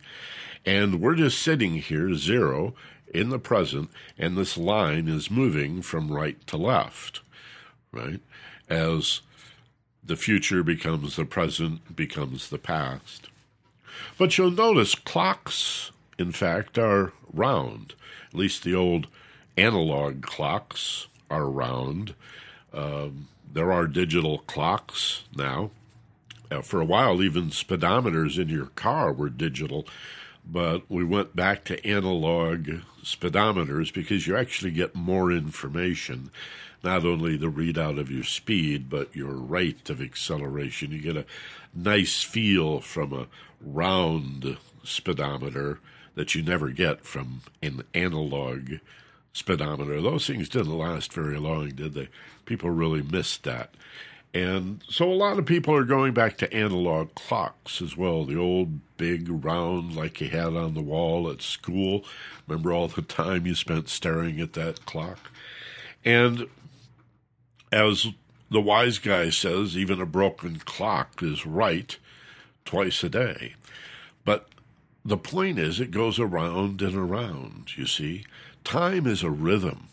And 0.65 0.99
we're 0.99 1.15
just 1.15 1.41
sitting 1.41 1.75
here, 1.75 2.13
zero, 2.13 2.75
in 3.13 3.29
the 3.29 3.39
present, 3.39 3.89
and 4.17 4.37
this 4.37 4.57
line 4.57 5.07
is 5.07 5.31
moving 5.31 5.81
from 5.81 6.11
right 6.11 6.45
to 6.47 6.57
left, 6.57 7.21
right? 7.91 8.19
As 8.69 9.21
the 10.07 10.15
future 10.15 10.63
becomes 10.63 11.15
the 11.15 11.25
present, 11.25 11.95
becomes 11.95 12.49
the 12.49 12.57
past. 12.57 13.27
But 14.17 14.37
you'll 14.37 14.51
notice 14.51 14.95
clocks, 14.95 15.91
in 16.17 16.31
fact, 16.31 16.77
are 16.77 17.13
round. 17.31 17.93
At 18.29 18.35
least 18.35 18.63
the 18.63 18.75
old 18.75 19.07
analog 19.57 20.21
clocks 20.21 21.07
are 21.29 21.49
round. 21.49 22.15
Um, 22.73 23.27
there 23.51 23.71
are 23.71 23.87
digital 23.87 24.39
clocks 24.39 25.23
now. 25.35 25.71
Uh, 26.49 26.61
for 26.61 26.79
a 26.79 26.85
while, 26.85 27.21
even 27.21 27.49
speedometers 27.49 28.39
in 28.39 28.47
your 28.47 28.67
car 28.67 29.11
were 29.11 29.29
digital, 29.29 29.85
but 30.45 30.89
we 30.89 31.03
went 31.03 31.35
back 31.35 31.65
to 31.65 31.85
analog 31.85 32.69
speedometers 33.03 33.93
because 33.93 34.27
you 34.27 34.37
actually 34.37 34.71
get 34.71 34.95
more 34.95 35.31
information 35.31 36.29
not 36.87 37.05
only 37.05 37.35
the 37.35 37.51
readout 37.51 37.99
of 37.99 38.09
your 38.09 38.23
speed, 38.23 38.89
but 38.89 39.13
your 39.13 39.33
rate 39.33 39.89
of 39.89 40.01
acceleration. 40.01 40.93
You 40.93 41.01
get 41.01 41.17
a 41.17 41.25
nice 41.75 42.23
feel 42.23 42.79
from 42.79 43.11
a 43.11 43.27
round 43.59 44.55
speedometer 44.85 45.79
that 46.15 46.33
you 46.33 46.41
never 46.41 46.69
get 46.69 47.03
from 47.03 47.41
an 47.61 47.83
analog 47.93 48.75
speedometer. 49.33 50.01
Those 50.01 50.27
things 50.27 50.47
didn't 50.47 50.77
last 50.77 51.11
very 51.11 51.37
long, 51.37 51.71
did 51.71 51.93
they? 51.93 52.07
People 52.45 52.69
really 52.69 53.01
missed 53.01 53.43
that. 53.43 53.73
And 54.33 54.81
so 54.87 55.11
a 55.11 55.13
lot 55.13 55.39
of 55.39 55.45
people 55.45 55.75
are 55.75 55.83
going 55.83 56.13
back 56.13 56.37
to 56.37 56.53
analog 56.53 57.15
clocks 57.15 57.81
as 57.81 57.97
well, 57.97 58.23
the 58.23 58.37
old 58.37 58.95
big 58.95 59.27
round 59.27 59.93
like 59.93 60.21
you 60.21 60.29
had 60.29 60.55
on 60.55 60.73
the 60.73 60.81
wall 60.81 61.29
at 61.29 61.41
school. 61.41 62.05
Remember 62.47 62.71
all 62.71 62.87
the 62.87 63.01
time 63.01 63.45
you 63.45 63.55
spent 63.55 63.89
staring 63.89 64.39
at 64.39 64.53
that 64.53 64.85
clock? 64.85 65.19
And 66.05 66.47
as 67.71 68.07
the 68.49 68.61
wise 68.61 68.97
guy 68.97 69.29
says, 69.29 69.77
even 69.77 70.01
a 70.01 70.05
broken 70.05 70.59
clock 70.59 71.21
is 71.21 71.45
right 71.45 71.97
twice 72.65 73.03
a 73.03 73.09
day. 73.09 73.55
But 74.23 74.47
the 75.03 75.17
point 75.17 75.59
is, 75.59 75.79
it 75.79 75.91
goes 75.91 76.19
around 76.19 76.81
and 76.81 76.95
around, 76.95 77.77
you 77.77 77.85
see. 77.85 78.25
Time 78.63 79.07
is 79.07 79.23
a 79.23 79.29
rhythm, 79.29 79.87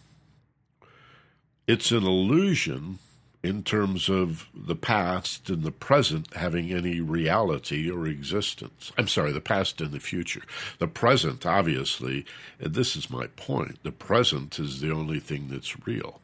it's 1.66 1.90
an 1.93 2.04
illusion 2.04 2.99
in 3.45 3.62
terms 3.62 4.09
of 4.09 4.49
the 4.54 4.75
past 4.75 5.50
and 5.50 5.62
the 5.62 5.71
present 5.71 6.33
having 6.35 6.73
any 6.73 7.00
reality 7.00 7.90
or 7.90 8.07
existence. 8.07 8.90
I'm 8.97 9.07
sorry, 9.07 9.33
the 9.33 9.40
past 9.40 9.83
and 9.83 9.93
the 9.93 10.00
future. 10.00 10.43
The 10.78 10.88
present, 10.88 11.45
obviously, 11.45 12.25
and 12.59 12.75
this 12.75 12.97
is 12.97 13.11
my 13.11 13.26
point, 13.28 13.83
the 13.83 13.93
present 13.93 14.59
is 14.59 14.81
the 14.81 14.90
only 14.90 15.21
thing 15.21 15.49
that's 15.50 15.87
real. 15.87 16.21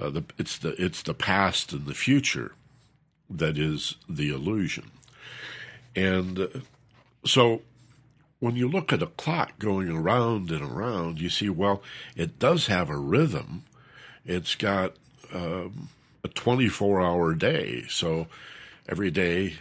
Uh, 0.00 0.10
the, 0.10 0.24
it's 0.38 0.58
the 0.58 0.70
it's 0.82 1.02
the 1.02 1.14
past 1.14 1.72
and 1.72 1.86
the 1.86 1.94
future 1.94 2.52
that 3.28 3.58
is 3.58 3.96
the 4.08 4.30
illusion, 4.30 4.90
and 5.96 6.38
uh, 6.38 6.46
so 7.24 7.62
when 8.38 8.54
you 8.54 8.68
look 8.68 8.92
at 8.92 9.02
a 9.02 9.06
clock 9.06 9.58
going 9.58 9.88
around 9.88 10.50
and 10.50 10.62
around, 10.62 11.20
you 11.20 11.28
see 11.28 11.48
well 11.48 11.82
it 12.16 12.38
does 12.38 12.66
have 12.66 12.88
a 12.88 12.96
rhythm. 12.96 13.64
It's 14.24 14.54
got 14.54 14.94
um, 15.34 15.88
a 16.22 16.28
24 16.28 17.00
hour 17.00 17.34
day, 17.34 17.84
so 17.88 18.28
every 18.88 19.10
day 19.10 19.54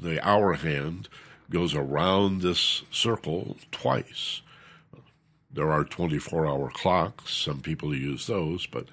the 0.00 0.26
hour 0.26 0.54
hand 0.54 1.08
goes 1.50 1.74
around 1.74 2.40
this 2.40 2.82
circle 2.90 3.56
twice. 3.70 4.40
There 5.52 5.70
are 5.70 5.84
24 5.84 6.46
hour 6.46 6.70
clocks. 6.70 7.34
Some 7.34 7.60
people 7.60 7.94
use 7.94 8.26
those, 8.26 8.66
but 8.66 8.86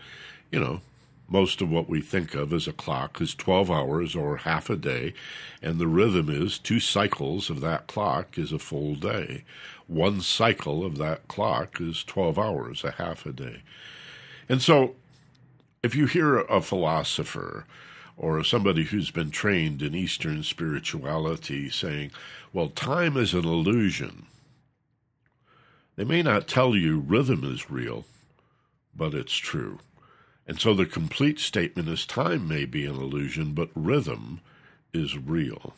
you 0.51 0.60
know, 0.60 0.82
most 1.27 1.62
of 1.62 1.70
what 1.70 1.89
we 1.89 2.01
think 2.01 2.34
of 2.34 2.54
as 2.54 2.68
a 2.68 2.74
clock 2.74 3.20
is 3.20 3.36
12 3.36 3.70
hours 3.70 4.16
or 4.16 4.38
half 4.38 4.70
a 4.70 4.77
day, 4.77 5.13
and 5.62 5.77
the 5.77 5.88
rhythm 5.88 6.30
is 6.30 6.58
two 6.58 6.80
cycles 6.80 7.50
of 7.50 7.60
that 7.62 7.88
clock 7.88 8.38
is 8.38 8.54
a 8.54 8.60
full 8.60 8.96
day. 8.96 9.44
One 9.88 10.22
cycle 10.22 10.86
of 10.86 10.98
that 10.98 11.27
clock 11.27 11.82
is 11.82 12.04
12 12.04 12.39
hours, 12.39 12.84
a 12.84 12.92
half 12.92 13.25
a 13.25 13.34
day. 13.34 13.63
And 14.48 14.62
so, 14.62 14.96
if 15.84 15.96
you 15.96 16.06
hear 16.06 16.39
a 16.39 16.62
philosopher 16.62 17.66
or 18.16 18.44
somebody 18.44 18.86
who's 18.86 19.12
been 19.12 19.30
trained 19.30 19.82
in 19.82 19.94
Eastern 19.94 20.44
spirituality 20.44 21.70
saying, 21.70 22.12
well, 22.54 22.70
time 22.70 23.18
is 23.18 23.34
an 23.34 23.46
illusion, 23.46 24.25
they 25.98 26.06
may 26.06 26.24
not 26.24 26.48
tell 26.48 26.75
you 26.75 27.00
rhythm 27.00 27.44
is 27.44 27.70
real 27.70 28.06
but 28.98 29.13
it's 29.13 29.36
true. 29.36 29.80
And 30.48 30.60
so 30.60 30.74
the 30.74 30.86
complete 30.86 31.39
statement 31.39 31.89
is 31.89 32.06
time 32.06 32.48
may 32.48 32.66
be 32.66 32.86
an 32.86 32.96
illusion, 32.96 33.54
but 33.54 33.70
rhythm 33.75 34.39
is 34.94 35.18
real. 35.18 35.74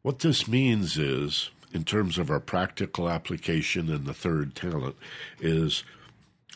What 0.00 0.20
this 0.20 0.48
means 0.48 0.96
is, 0.96 1.50
in 1.72 1.84
terms 1.84 2.18
of 2.18 2.30
our 2.30 2.40
practical 2.40 3.08
application 3.08 3.90
in 3.90 4.04
the 4.04 4.14
third 4.14 4.54
talent, 4.54 4.96
is 5.40 5.84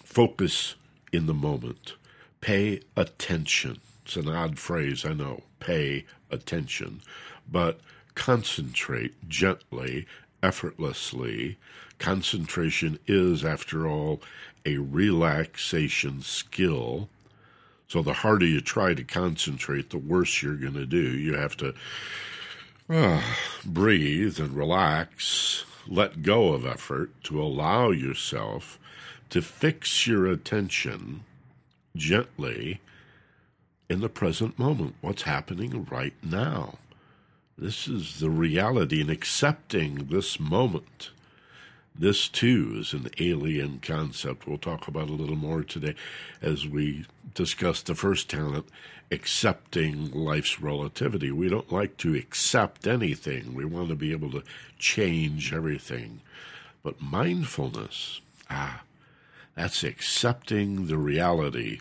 focus 0.03 0.77
in 1.13 1.27
the 1.27 1.35
moment. 1.35 1.95
Pay 2.41 2.81
attention. 2.97 3.81
It's 4.05 4.17
an 4.17 4.29
odd 4.29 4.59
phrase, 4.59 5.05
I 5.05 5.13
know. 5.13 5.43
Pay 5.61 6.07
attention. 6.31 7.03
But 7.51 7.81
concentrate 8.15 9.29
gently, 9.29 10.07
effortlessly. 10.47 11.59
Concentration 11.99 12.99
is, 13.07 13.45
after 13.45 13.87
all, 13.87 14.21
a 14.65 14.79
relaxation 14.79 16.23
skill. 16.23 17.09
So 17.89 18.03
the 18.03 18.13
harder 18.13 18.47
you 18.47 18.61
try 18.61 18.95
to 18.95 19.05
concentrate, 19.05 19.91
the 19.91 19.99
worse 19.99 20.43
you're 20.43 20.57
going 20.57 20.75
to 20.75 20.87
do. 20.87 21.17
You 21.17 21.35
have 21.35 21.57
to 21.59 21.75
uh, 22.89 23.23
breathe 23.65 24.39
and 24.39 24.57
relax, 24.57 25.65
let 25.87 26.23
go 26.23 26.53
of 26.53 26.67
effort 26.67 27.11
to 27.25 27.43
allow 27.43 27.91
yourself 27.91 28.79
to 29.31 29.43
fix 29.43 30.07
your 30.07 30.27
attention 30.27 31.25
gently 31.97 32.81
in 33.89 34.01
the 34.01 34.09
present 34.09 34.59
moment. 34.59 34.95
What's 35.01 35.23
happening 35.23 35.87
right 35.91 36.15
now? 36.23 36.79
This 37.59 37.89
is 37.89 38.21
the 38.21 38.29
reality 38.29 39.01
in 39.01 39.09
accepting 39.09 40.09
this 40.11 40.39
moment. 40.39 41.11
This 41.99 42.29
too 42.29 42.77
is 42.77 42.93
an 42.93 43.09
alien 43.19 43.79
concept. 43.79 44.47
We'll 44.47 44.59
talk 44.59 44.87
about 44.89 45.09
a 45.09 45.15
little 45.15 45.37
more 45.37 45.63
today 45.63 45.95
as 46.43 46.69
we 46.69 47.07
discuss 47.33 47.81
the 47.81 47.95
first 47.95 48.29
talent, 48.29 48.67
accepting 49.11 50.11
life's 50.11 50.61
relativity. 50.61 51.31
We 51.31 51.49
don't 51.49 51.73
like 51.73 51.97
to 51.99 52.15
accept 52.15 52.87
anything, 52.87 53.55
we 53.55 53.65
want 53.65 53.89
to 53.89 53.95
be 53.95 54.13
able 54.13 54.33
to 54.33 54.43
change 54.79 55.55
everything. 55.55 56.21
But 56.83 57.01
mindfulness, 57.01 58.21
ah, 58.51 58.83
that's 59.55 59.83
accepting 59.83 60.89
the 60.89 60.99
reality 60.99 61.81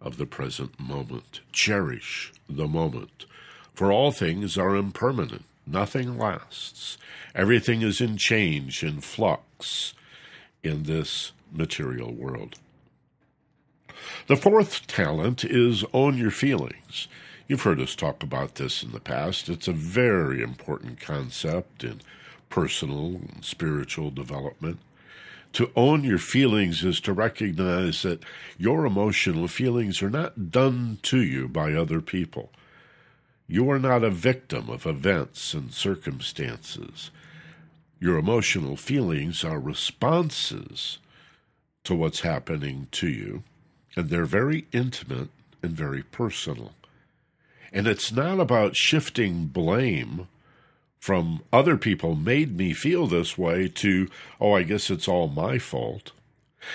of 0.00 0.18
the 0.18 0.26
present 0.26 0.78
moment. 0.78 1.40
Cherish 1.50 2.32
the 2.48 2.68
moment. 2.68 3.26
For 3.76 3.92
all 3.92 4.10
things 4.10 4.56
are 4.56 4.74
impermanent, 4.74 5.44
nothing 5.66 6.16
lasts. 6.16 6.96
Everything 7.34 7.82
is 7.82 8.00
in 8.00 8.16
change, 8.16 8.82
in 8.82 9.02
flux 9.02 9.92
in 10.62 10.84
this 10.84 11.32
material 11.52 12.10
world. 12.10 12.54
The 14.28 14.36
fourth 14.36 14.86
talent 14.86 15.44
is 15.44 15.84
own 15.92 16.16
your 16.16 16.30
feelings. 16.30 17.06
You've 17.48 17.64
heard 17.64 17.78
us 17.78 17.94
talk 17.94 18.22
about 18.22 18.54
this 18.54 18.82
in 18.82 18.92
the 18.92 18.98
past. 18.98 19.50
It's 19.50 19.68
a 19.68 19.72
very 19.72 20.40
important 20.40 20.98
concept 20.98 21.84
in 21.84 22.00
personal 22.48 23.16
and 23.16 23.44
spiritual 23.44 24.10
development. 24.10 24.78
To 25.52 25.70
own 25.76 26.02
your 26.02 26.16
feelings 26.16 26.82
is 26.82 26.98
to 27.00 27.12
recognize 27.12 28.00
that 28.02 28.22
your 28.56 28.86
emotional 28.86 29.48
feelings 29.48 30.02
are 30.02 30.08
not 30.08 30.50
done 30.50 30.98
to 31.02 31.20
you 31.20 31.46
by 31.46 31.74
other 31.74 32.00
people. 32.00 32.50
You 33.48 33.70
are 33.70 33.78
not 33.78 34.02
a 34.02 34.10
victim 34.10 34.68
of 34.68 34.86
events 34.86 35.54
and 35.54 35.72
circumstances. 35.72 37.10
Your 38.00 38.18
emotional 38.18 38.76
feelings 38.76 39.44
are 39.44 39.60
responses 39.60 40.98
to 41.84 41.94
what's 41.94 42.20
happening 42.20 42.88
to 42.90 43.08
you, 43.08 43.44
and 43.94 44.10
they're 44.10 44.26
very 44.26 44.66
intimate 44.72 45.28
and 45.62 45.72
very 45.72 46.02
personal. 46.02 46.72
And 47.72 47.86
it's 47.86 48.10
not 48.10 48.40
about 48.40 48.76
shifting 48.76 49.46
blame 49.46 50.28
from 50.98 51.42
other 51.52 51.76
people 51.76 52.16
made 52.16 52.56
me 52.56 52.72
feel 52.72 53.06
this 53.06 53.38
way 53.38 53.68
to, 53.68 54.08
oh, 54.40 54.54
I 54.54 54.64
guess 54.64 54.90
it's 54.90 55.06
all 55.06 55.28
my 55.28 55.58
fault. 55.58 56.10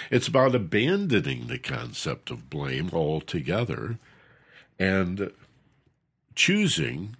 It's 0.10 0.28
about 0.28 0.56
abandoning 0.56 1.48
the 1.48 1.60
concept 1.60 2.32
of 2.32 2.50
blame 2.50 2.92
altogether 2.94 3.98
and 4.80 5.32
choosing 6.36 7.16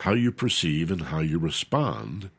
how 0.00 0.12
you 0.12 0.30
perceive 0.30 0.90
and 0.90 1.02
how 1.02 1.20
you 1.20 1.38
respond 1.38 2.30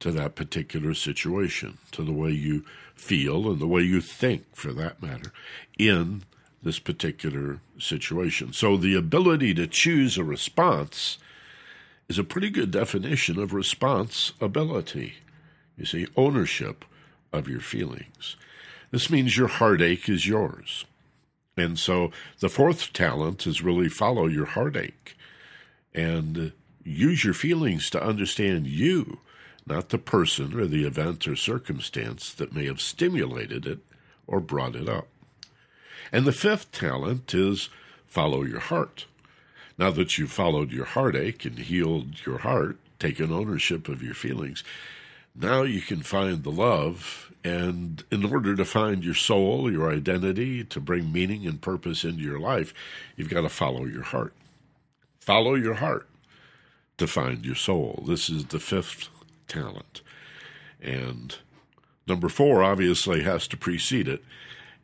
to 0.00 0.10
that 0.10 0.34
particular 0.34 0.94
situation, 0.94 1.78
to 1.92 2.02
the 2.02 2.12
way 2.12 2.30
you 2.30 2.64
feel 2.94 3.50
and 3.50 3.60
the 3.60 3.66
way 3.66 3.82
you 3.82 4.00
think, 4.00 4.56
for 4.56 4.72
that 4.72 5.02
matter, 5.02 5.32
in 5.78 6.22
this 6.62 6.78
particular 6.78 7.60
situation. 7.78 8.52
So 8.52 8.76
the 8.76 8.94
ability 8.94 9.54
to 9.54 9.66
choose 9.66 10.18
a 10.18 10.24
response 10.24 11.18
is 12.08 12.18
a 12.18 12.24
pretty 12.24 12.50
good 12.50 12.70
definition 12.70 13.38
of 13.38 13.54
responsibility. 13.54 15.14
You 15.76 15.84
see, 15.84 16.06
ownership 16.16 16.84
of 17.32 17.48
your 17.48 17.60
feelings. 17.60 18.36
This 18.90 19.10
means 19.10 19.36
your 19.36 19.48
heartache 19.48 20.08
is 20.08 20.26
yours. 20.26 20.84
And 21.60 21.78
so 21.78 22.10
the 22.38 22.48
fourth 22.48 22.92
talent 22.94 23.46
is 23.46 23.62
really 23.62 23.90
follow 23.90 24.26
your 24.26 24.46
heartache 24.46 25.14
and 25.94 26.52
use 26.82 27.22
your 27.22 27.34
feelings 27.34 27.90
to 27.90 28.02
understand 28.02 28.66
you, 28.66 29.18
not 29.66 29.90
the 29.90 29.98
person 29.98 30.58
or 30.58 30.66
the 30.66 30.86
event 30.86 31.28
or 31.28 31.36
circumstance 31.36 32.32
that 32.32 32.54
may 32.54 32.64
have 32.64 32.80
stimulated 32.80 33.66
it 33.66 33.80
or 34.26 34.40
brought 34.40 34.74
it 34.74 34.88
up. 34.88 35.08
And 36.10 36.24
the 36.24 36.32
fifth 36.32 36.72
talent 36.72 37.34
is 37.34 37.68
follow 38.06 38.42
your 38.42 38.60
heart. 38.60 39.04
Now 39.76 39.90
that 39.90 40.16
you've 40.16 40.32
followed 40.32 40.72
your 40.72 40.86
heartache 40.86 41.44
and 41.44 41.58
healed 41.58 42.24
your 42.24 42.38
heart, 42.38 42.78
taken 42.98 43.30
ownership 43.30 43.86
of 43.86 44.02
your 44.02 44.14
feelings, 44.14 44.64
now 45.34 45.62
you 45.62 45.80
can 45.80 46.02
find 46.02 46.42
the 46.42 46.50
love. 46.50 47.32
And 47.42 48.04
in 48.10 48.24
order 48.30 48.54
to 48.54 48.64
find 48.66 49.02
your 49.02 49.14
soul, 49.14 49.72
your 49.72 49.90
identity, 49.90 50.62
to 50.64 50.80
bring 50.80 51.10
meaning 51.10 51.46
and 51.46 51.60
purpose 51.60 52.04
into 52.04 52.22
your 52.22 52.38
life, 52.38 52.74
you've 53.16 53.30
got 53.30 53.42
to 53.42 53.48
follow 53.48 53.86
your 53.86 54.02
heart. 54.02 54.34
Follow 55.20 55.54
your 55.54 55.74
heart 55.74 56.06
to 56.98 57.06
find 57.06 57.46
your 57.46 57.54
soul. 57.54 58.04
This 58.06 58.28
is 58.28 58.46
the 58.46 58.58
fifth 58.58 59.08
talent. 59.48 60.02
And 60.82 61.36
number 62.06 62.28
four 62.28 62.62
obviously 62.62 63.22
has 63.22 63.48
to 63.48 63.56
precede 63.56 64.06
it. 64.06 64.22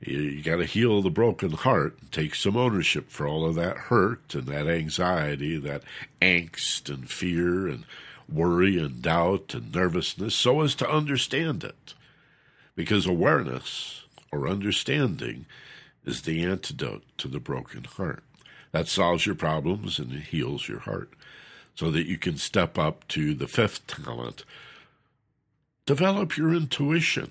You 0.01 0.43
got 0.43 0.57
to 0.57 0.67
heal 0.67 1.03
the 1.03 1.11
broken 1.11 1.53
heart, 1.53 1.97
take 2.11 2.35
some 2.35 2.57
ownership 2.57 3.11
for 3.11 3.27
all 3.27 3.47
of 3.47 3.55
that 3.55 3.77
hurt 3.77 4.35
and 4.35 4.47
that 4.47 4.67
anxiety, 4.67 5.59
that 5.59 5.83
angst 6.21 6.93
and 6.93 7.09
fear 7.09 7.67
and 7.67 7.85
worry 8.29 8.79
and 8.79 9.03
doubt 9.03 9.55
and 9.55 9.75
nervousness, 9.75 10.35
so 10.35 10.61
as 10.61 10.75
to 10.77 10.91
understand 10.91 11.65
it. 11.65 11.95
Because 12.75 13.07
awareness 13.07 14.05
or 14.31 14.49
understanding 14.49 15.47
is 16.05 16.23
the 16.23 16.45
antidote 16.45 17.05
to 17.19 17.29
the 17.29 17.41
broken 17.41 17.85
heart. 17.85 18.23
That 18.73 18.89
solves 18.89 19.27
your 19.27 19.35
problems 19.35 19.99
and 19.99 20.13
heals 20.13 20.69
your 20.69 20.81
heart 20.81 21.11
so 21.75 21.91
that 21.91 22.07
you 22.07 22.19
can 22.19 22.37
step 22.37 22.79
up 22.79 23.07
to 23.09 23.35
the 23.35 23.49
fifth 23.49 23.87
talent. 23.87 24.45
Develop 25.87 26.37
your 26.37 26.53
intuition 26.53 27.31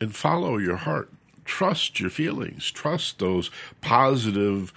and 0.00 0.14
follow 0.14 0.56
your 0.56 0.76
heart 0.76 1.10
trust 1.44 2.00
your 2.00 2.10
feelings, 2.10 2.70
trust 2.70 3.18
those 3.18 3.50
positive 3.80 4.72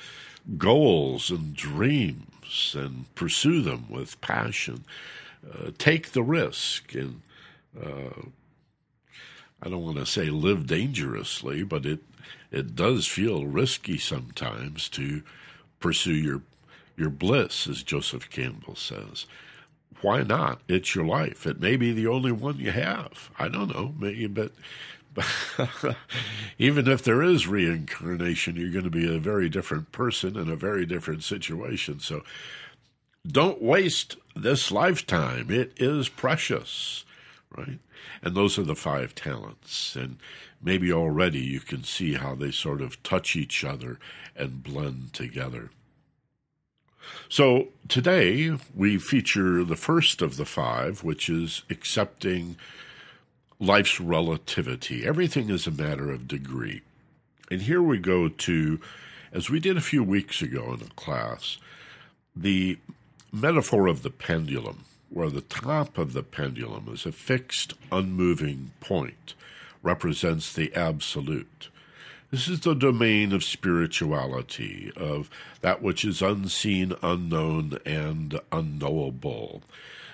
goals 0.58 1.32
and 1.32 1.56
dreams, 1.56 2.76
and 2.78 3.14
pursue 3.16 3.62
them 3.62 3.86
with 3.90 4.20
passion. 4.22 4.84
Uh, 5.54 5.72
take 5.78 6.12
the 6.12 6.24
risk 6.24 6.96
and 6.96 7.22
uh, 7.80 8.30
I 9.62 9.70
don't 9.70 9.84
want 9.84 9.98
to 9.98 10.06
say 10.06 10.26
live 10.26 10.68
dangerously, 10.68 11.64
but 11.64 11.86
it 11.86 12.00
it 12.52 12.76
does 12.76 13.08
feel 13.08 13.46
risky 13.46 13.98
sometimes 13.98 14.88
to 14.90 15.24
pursue 15.80 16.14
your 16.14 16.42
your 16.98 17.10
bliss, 17.10 17.68
as 17.68 17.84
Joseph 17.84 18.30
Campbell 18.30 18.76
says. 18.76 19.26
Why 20.02 20.24
not? 20.24 20.62
It's 20.68 20.94
your 20.94 21.06
life. 21.06 21.46
It 21.46 21.60
may 21.60 21.78
be 21.78 21.92
the 21.92 22.08
only 22.08 22.32
one 22.32 22.58
you 22.58 22.72
have. 22.72 23.32
I 23.40 23.48
don't 23.48 23.74
know, 23.74 23.94
maybe, 23.98 24.28
but 24.28 24.52
even 26.58 26.88
if 26.88 27.02
there 27.04 27.24
is 27.24 27.48
reincarnation, 27.48 28.56
you're 28.56 28.72
going 28.72 28.84
to 28.86 28.92
be 28.92 29.14
a 29.14 29.20
very 29.20 29.50
different 29.50 29.92
person 29.92 30.38
in 30.38 30.50
a 30.50 30.56
very 30.56 30.86
different 30.86 31.24
situation. 31.24 32.00
So 32.00 32.24
don't 33.26 33.62
waste 33.62 34.18
this 34.36 34.72
lifetime. 34.72 35.50
It 35.50 35.74
is 35.78 36.10
precious, 36.10 37.06
right? 37.56 37.80
And 38.22 38.36
those 38.36 38.60
are 38.60 38.64
the 38.64 38.76
five 38.76 39.16
talents. 39.16 39.96
And 39.96 40.18
maybe 40.62 40.92
already 40.92 41.40
you 41.40 41.60
can 41.60 41.84
see 41.84 42.14
how 42.14 42.36
they 42.36 42.52
sort 42.52 42.82
of 42.82 43.02
touch 43.04 43.36
each 43.36 43.64
other 43.64 44.00
and 44.36 44.64
blend 44.64 45.14
together. 45.14 45.70
So 47.30 47.70
today 47.88 48.58
we 48.74 48.98
feature 48.98 49.64
the 49.64 49.76
first 49.76 50.22
of 50.22 50.38
the 50.38 50.46
five, 50.46 51.04
which 51.04 51.30
is 51.30 51.64
accepting 51.70 52.58
life's 53.60 54.00
relativity. 54.00 55.06
Everything 55.06 55.50
is 55.50 55.68
a 55.68 55.72
matter 55.72 56.12
of 56.12 56.28
degree. 56.28 56.82
And 57.52 57.62
here 57.62 57.82
we 57.82 58.00
go 58.00 58.28
to, 58.28 58.80
as 59.32 59.50
we 59.50 59.60
did 59.60 59.78
a 59.78 59.82
few 59.82 60.04
weeks 60.04 60.42
ago 60.42 60.74
in 60.74 60.82
a 60.82 60.94
class, 60.96 61.58
the 62.36 62.80
metaphor 63.36 63.88
of 63.88 64.02
the 64.02 64.10
pendulum, 64.10 64.86
where 65.10 65.30
the 65.30 65.42
top 65.42 65.98
of 65.98 66.14
the 66.14 66.24
pendulum 66.24 66.88
is 66.92 67.06
a 67.06 67.12
fixed, 67.12 67.74
unmoving 67.92 68.72
point, 68.80 69.34
represents 69.84 70.54
the 70.54 70.74
absolute. 70.74 71.70
This 72.32 72.48
is 72.48 72.62
the 72.62 72.74
domain 72.74 73.34
of 73.34 73.44
spirituality, 73.44 74.92
of 74.96 75.30
that 75.62 75.82
which 75.82 76.04
is 76.04 76.22
unseen, 76.22 76.94
unknown, 77.04 77.78
and 77.86 78.40
unknowable. 78.52 79.62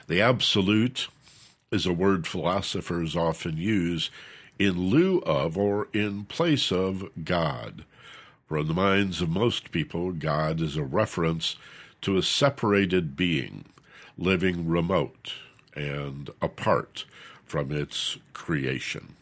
The 0.08 0.22
absolute 0.22 1.08
is 1.72 1.86
a 1.86 1.94
word 1.94 2.28
philosophers 2.28 3.16
often 3.16 3.58
use 3.58 4.10
in 4.60 4.90
lieu 4.90 5.20
of 5.20 5.58
or 5.58 5.88
in 5.94 6.26
place 6.26 6.72
of 6.72 7.10
God. 7.24 7.86
For 8.48 8.58
in 8.58 8.68
the 8.68 8.74
minds 8.74 9.22
of 9.22 9.30
most 9.30 9.72
people, 9.72 10.12
God 10.12 10.60
is 10.60 10.76
a 10.76 10.84
reference 10.84 11.56
to 12.02 12.18
a 12.18 12.24
separated 12.24 13.16
being, 13.16 13.66
living 14.18 14.68
remote 14.68 15.34
and 15.74 16.30
apart 16.42 17.06
from 17.46 17.72
its 17.72 18.18
creation, 18.34 19.16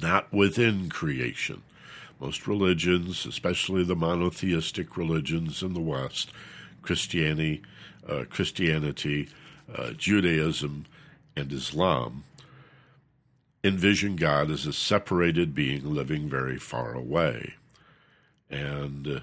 not 0.00 0.32
within 0.32 0.88
creation. 0.88 1.62
Most 2.20 2.46
religions, 2.46 3.26
especially 3.26 3.84
the 3.84 3.96
monotheistic 3.96 4.96
religions 4.96 5.62
in 5.62 5.74
the 5.74 5.80
West, 5.80 6.30
Christianity, 6.82 7.62
uh, 8.08 8.24
Christianity, 8.30 9.28
uh, 9.74 9.90
Judaism, 9.92 10.86
and 11.36 11.52
Islam, 11.52 12.24
envision 13.64 14.16
God 14.16 14.50
as 14.50 14.66
a 14.66 14.72
separated 14.72 15.54
being 15.54 15.94
living 15.94 16.28
very 16.28 16.58
far 16.58 16.94
away. 16.94 17.54
And 18.50 19.08
uh, 19.08 19.20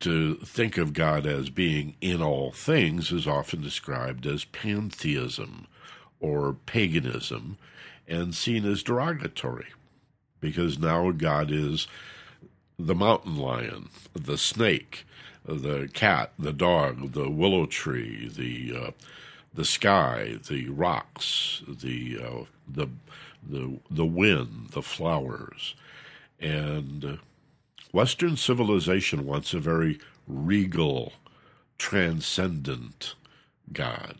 to 0.00 0.36
think 0.36 0.76
of 0.76 0.92
God 0.92 1.26
as 1.26 1.50
being 1.50 1.96
in 2.00 2.22
all 2.22 2.52
things 2.52 3.10
is 3.12 3.26
often 3.26 3.62
described 3.62 4.26
as 4.26 4.44
pantheism 4.44 5.66
or 6.20 6.54
paganism 6.66 7.56
and 8.06 8.34
seen 8.34 8.64
as 8.64 8.82
derogatory 8.82 9.68
because 10.40 10.78
now 10.78 11.10
God 11.10 11.50
is 11.50 11.86
the 12.78 12.94
mountain 12.94 13.36
lion, 13.36 13.88
the 14.14 14.38
snake, 14.38 15.06
the 15.44 15.88
cat, 15.92 16.32
the 16.38 16.52
dog, 16.52 17.12
the 17.12 17.30
willow 17.30 17.66
tree, 17.66 18.28
the 18.28 18.76
uh, 18.76 18.90
the 19.54 19.64
sky, 19.64 20.36
the 20.48 20.68
rocks, 20.68 21.62
the 21.66 22.18
uh, 22.22 22.44
the 22.68 22.88
the 23.48 23.78
the 23.90 24.04
wind, 24.04 24.68
the 24.72 24.82
flowers, 24.82 25.74
and 26.38 27.04
uh, 27.04 27.16
Western 27.92 28.36
civilization 28.36 29.26
wants 29.26 29.54
a 29.54 29.60
very 29.60 29.98
regal, 30.26 31.12
transcendent 31.78 33.14
God. 33.72 34.16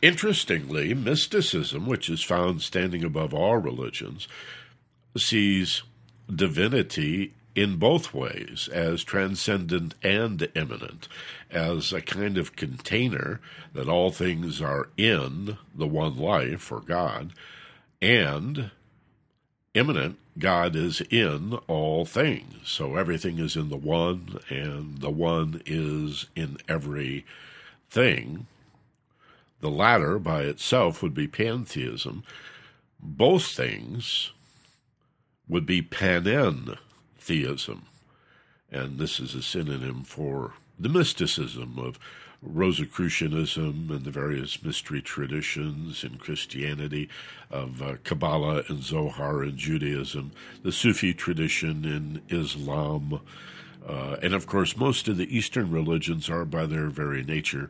Interestingly, 0.00 0.94
mysticism, 0.94 1.86
which 1.86 2.10
is 2.10 2.22
found 2.22 2.62
standing 2.62 3.04
above 3.04 3.32
all 3.32 3.56
religions, 3.56 4.28
sees 5.16 5.82
divinity 6.34 7.34
in 7.54 7.76
both 7.76 8.14
ways, 8.14 8.68
as 8.72 9.04
transcendent 9.04 9.94
and 10.02 10.48
immanent, 10.54 11.06
as 11.50 11.92
a 11.92 12.00
kind 12.00 12.38
of 12.38 12.56
container 12.56 13.40
that 13.74 13.88
all 13.88 14.10
things 14.10 14.62
are 14.62 14.88
in 14.96 15.58
the 15.74 15.86
one 15.86 16.16
life 16.16 16.72
or 16.72 16.80
God, 16.80 17.32
and 18.00 18.70
immanent, 19.74 20.18
God 20.38 20.76
is 20.76 21.00
in 21.10 21.54
all 21.66 22.04
things. 22.04 22.68
So 22.68 22.96
everything 22.96 23.38
is 23.38 23.56
in 23.56 23.68
the 23.68 23.76
one, 23.76 24.38
and 24.48 25.00
the 25.00 25.10
one 25.10 25.62
is 25.66 26.26
in 26.34 26.58
every 26.68 27.24
thing. 27.90 28.46
The 29.60 29.70
latter 29.70 30.18
by 30.18 30.42
itself 30.42 31.02
would 31.02 31.14
be 31.14 31.28
pantheism. 31.28 32.24
Both 33.00 33.46
things 33.46 34.32
would 35.48 35.66
be 35.66 35.82
panen 35.82 36.78
theism. 37.18 37.82
And 38.70 38.98
this 38.98 39.20
is 39.20 39.34
a 39.34 39.42
synonym 39.42 40.02
for 40.02 40.54
the 40.78 40.88
mysticism 40.88 41.78
of 41.78 41.98
Rosicrucianism 42.42 43.90
and 43.90 44.04
the 44.04 44.10
various 44.10 44.62
mystery 44.62 45.00
traditions 45.00 46.02
in 46.02 46.18
Christianity, 46.18 47.08
of 47.50 47.80
uh, 47.80 47.94
Kabbalah 48.02 48.64
and 48.68 48.82
Zohar 48.82 49.44
in 49.44 49.56
Judaism, 49.56 50.32
the 50.62 50.72
Sufi 50.72 51.14
tradition 51.14 51.84
in 51.84 52.22
Islam, 52.28 53.20
uh, 53.86 54.16
and 54.22 54.34
of 54.34 54.46
course, 54.46 54.76
most 54.76 55.08
of 55.08 55.16
the 55.16 55.36
Eastern 55.36 55.70
religions 55.70 56.28
are, 56.28 56.44
by 56.44 56.66
their 56.66 56.88
very 56.88 57.22
nature, 57.22 57.68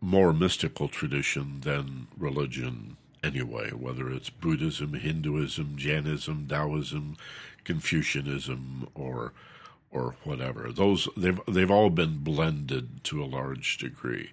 more 0.00 0.32
mystical 0.32 0.88
tradition 0.88 1.60
than 1.60 2.06
religion 2.16 2.96
anyway, 3.22 3.70
whether 3.70 4.10
it's 4.10 4.30
Buddhism, 4.30 4.94
Hinduism, 4.94 5.76
Jainism, 5.76 6.46
Taoism, 6.46 7.16
Confucianism, 7.64 8.88
or 8.94 9.32
or 9.94 10.16
whatever. 10.24 10.70
Those 10.70 11.08
they've 11.16 11.40
they've 11.48 11.70
all 11.70 11.88
been 11.88 12.18
blended 12.18 13.02
to 13.04 13.22
a 13.22 13.26
large 13.26 13.78
degree. 13.78 14.32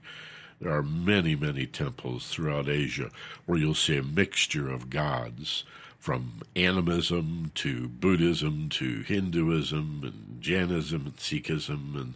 There 0.59 0.73
are 0.73 0.83
many, 0.83 1.35
many 1.35 1.65
temples 1.65 2.27
throughout 2.27 2.67
Asia 2.67 3.09
where 3.45 3.57
you'll 3.57 3.73
see 3.73 3.97
a 3.97 4.03
mixture 4.03 4.69
of 4.69 4.89
gods, 4.89 5.63
from 6.01 6.41
animism 6.55 7.51
to 7.53 7.87
Buddhism 7.87 8.69
to 8.69 9.03
Hinduism 9.03 10.01
and 10.03 10.41
Jainism 10.41 11.05
and 11.05 11.17
Sikhism, 11.17 11.95
and 11.95 12.15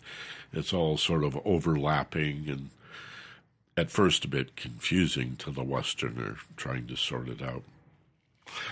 it's 0.51 0.73
all 0.73 0.97
sort 0.97 1.23
of 1.23 1.39
overlapping 1.45 2.49
and 2.49 2.69
at 3.77 3.91
first 3.91 4.25
a 4.25 4.27
bit 4.27 4.55
confusing 4.55 5.36
to 5.36 5.51
the 5.51 5.63
Westerner 5.63 6.38
trying 6.58 6.88
to 6.88 6.95
sort 6.95 7.29
it 7.29 7.43
out. 7.43 7.62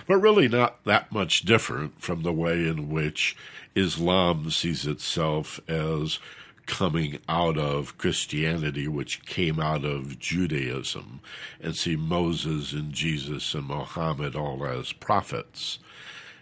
But 0.06 0.18
really 0.18 0.48
not 0.48 0.84
that 0.84 1.12
much 1.12 1.42
different 1.42 2.00
from 2.00 2.22
the 2.22 2.32
way 2.32 2.66
in 2.66 2.90
which 2.90 3.36
Islam 3.74 4.50
sees 4.50 4.86
itself 4.86 5.60
as 5.68 6.18
coming 6.66 7.18
out 7.28 7.58
of 7.58 7.98
Christianity, 7.98 8.88
which 8.88 9.24
came 9.26 9.60
out 9.60 9.84
of 9.84 10.18
Judaism, 10.18 11.20
and 11.60 11.76
see 11.76 11.96
Moses 11.96 12.72
and 12.72 12.92
Jesus 12.92 13.54
and 13.54 13.66
Mohammed 13.66 14.34
all 14.34 14.64
as 14.64 14.92
prophets. 14.92 15.78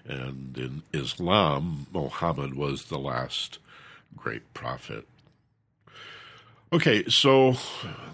And 0.05 0.57
in 0.57 0.83
Islam, 0.92 1.87
Mohammed 1.92 2.55
was 2.55 2.85
the 2.85 2.99
last 2.99 3.59
great 4.16 4.53
prophet. 4.55 5.07
Okay, 6.73 7.05
so 7.05 7.57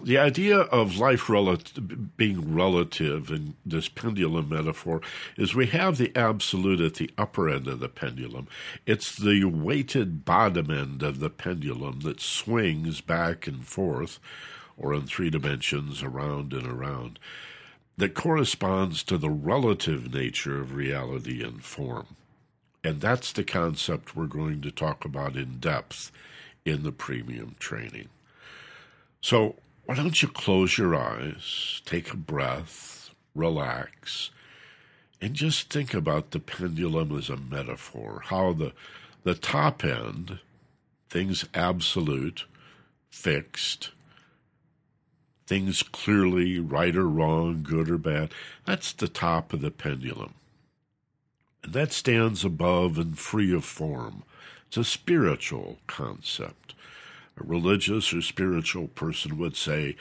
the 0.03 0.19
idea 0.19 0.59
of 0.59 0.99
life 0.99 1.31
being 2.17 2.53
relative 2.53 3.31
in 3.31 3.55
this 3.65 3.89
pendulum 3.89 4.49
metaphor 4.49 5.01
is 5.37 5.55
we 5.55 5.67
have 5.67 5.97
the 5.97 6.11
absolute 6.17 6.81
at 6.81 6.95
the 6.95 7.09
upper 7.17 7.49
end 7.49 7.69
of 7.69 7.79
the 7.79 7.89
pendulum. 7.89 8.49
It's 8.85 9.15
the 9.15 9.45
weighted 9.45 10.25
bottom 10.25 10.73
end 10.73 11.05
of 11.05 11.21
the 11.21 11.31
pendulum 11.31 12.01
that 12.01 12.21
swings 12.21 13.01
back 13.01 13.47
and 13.47 13.65
forth, 13.65 14.19
or 14.77 14.93
in 14.93 15.07
three 15.07 15.31
dimensions, 15.31 16.03
around 16.03 16.53
and 16.53 16.67
around, 16.67 17.21
that 17.97 18.15
corresponds 18.15 19.05
to 19.05 19.17
the 19.19 19.31
relative 19.31 20.13
nature 20.13 20.61
of 20.61 20.75
reality 20.75 21.45
and 21.45 21.63
form. 21.63 22.17
And 22.83 23.01
that's 23.01 23.31
the 23.31 23.45
concept 23.45 24.17
we're 24.17 24.27
going 24.27 24.63
to 24.63 24.73
talk 24.73 25.05
about 25.05 25.37
in 25.37 25.61
depth 25.61 26.11
in 26.65 26.83
the 26.83 26.93
premium 26.93 27.55
training. 27.61 28.09
So, 29.21 29.57
why 29.85 29.95
don't 29.95 30.23
you 30.23 30.29
close 30.29 30.79
your 30.79 30.95
eyes, 30.95 31.83
take 31.85 32.13
a 32.13 32.17
breath, 32.17 33.15
relax, 33.35 34.31
and 35.21 35.35
just 35.35 35.71
think 35.71 35.95
about 35.95 36.31
the 36.31 36.41
pendulum 36.41 37.17
as 37.17 37.29
a 37.29 37.37
metaphor, 37.37 38.23
how 38.27 38.53
the, 38.53 38.73
the 39.25 39.35
top 39.35 39.85
end, 39.85 40.39
things 41.09 41.45
absolute, 41.55 42.45
fixed, 43.11 43.91
things 45.47 45.83
clearly 45.83 46.61
right 46.61 46.95
or 46.95 47.09
wrong, 47.09 47.63
good 47.63 47.91
or 47.91 47.99
bad, 47.99 48.31
that's 48.67 48.93
the 48.93 49.09
top 49.09 49.53
of 49.53 49.63
the 49.63 49.71
pendulum. 49.71 50.35
And 51.65 51.73
that 51.73 51.93
stands 51.93 52.45
above 52.45 52.99
and 52.99 53.19
free 53.19 53.53
of 53.53 53.65
form. 53.65 54.23
It's 54.69 54.77
a 54.77 54.85
spiritual 54.85 55.79
concept. 55.87 56.75
A 57.41 57.45
religious 57.45 58.13
or 58.13 58.23
spiritual 58.23 58.89
person 58.89 59.39
would 59.39 59.57
say 59.57 59.97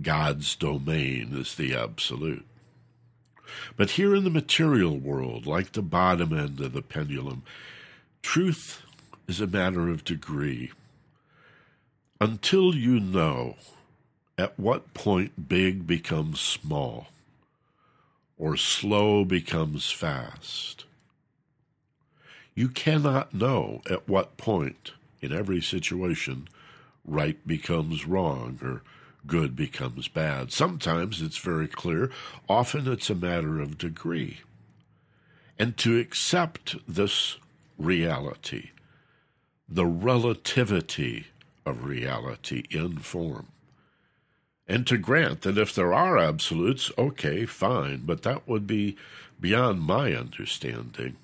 God's 0.00 0.56
domain 0.56 1.30
is 1.36 1.54
the 1.54 1.74
absolute. 1.74 2.46
But 3.76 3.90
here 3.90 4.14
in 4.14 4.24
the 4.24 4.30
material 4.30 4.98
world, 4.98 5.46
like 5.46 5.72
the 5.72 5.82
bottom 5.82 6.36
end 6.36 6.60
of 6.60 6.72
the 6.72 6.82
pendulum, 6.82 7.42
truth 8.22 8.82
is 9.28 9.40
a 9.40 9.46
matter 9.46 9.88
of 9.88 10.04
degree. 10.04 10.72
Until 12.20 12.74
you 12.74 13.00
know 13.00 13.56
at 14.38 14.58
what 14.58 14.94
point 14.94 15.48
big 15.48 15.86
becomes 15.86 16.40
small 16.40 17.08
or 18.38 18.56
slow 18.56 19.24
becomes 19.24 19.90
fast, 19.90 20.84
You 22.54 22.68
cannot 22.68 23.32
know 23.32 23.80
at 23.88 24.08
what 24.08 24.36
point 24.36 24.92
in 25.20 25.32
every 25.32 25.62
situation 25.62 26.48
right 27.04 27.44
becomes 27.46 28.06
wrong 28.06 28.58
or 28.62 28.82
good 29.26 29.54
becomes 29.54 30.08
bad. 30.08 30.52
Sometimes 30.52 31.22
it's 31.22 31.38
very 31.38 31.68
clear, 31.68 32.10
often 32.48 32.90
it's 32.90 33.10
a 33.10 33.14
matter 33.14 33.60
of 33.60 33.78
degree. 33.78 34.40
And 35.58 35.76
to 35.78 35.98
accept 35.98 36.76
this 36.88 37.36
reality, 37.78 38.70
the 39.68 39.86
relativity 39.86 41.26
of 41.64 41.84
reality 41.84 42.64
in 42.70 42.98
form, 42.98 43.46
and 44.66 44.86
to 44.86 44.96
grant 44.96 45.42
that 45.42 45.58
if 45.58 45.74
there 45.74 45.92
are 45.92 46.18
absolutes, 46.18 46.90
okay, 46.96 47.44
fine, 47.46 48.02
but 48.04 48.22
that 48.22 48.48
would 48.48 48.66
be 48.66 48.96
beyond 49.40 49.82
my 49.82 50.14
understanding. 50.14 51.16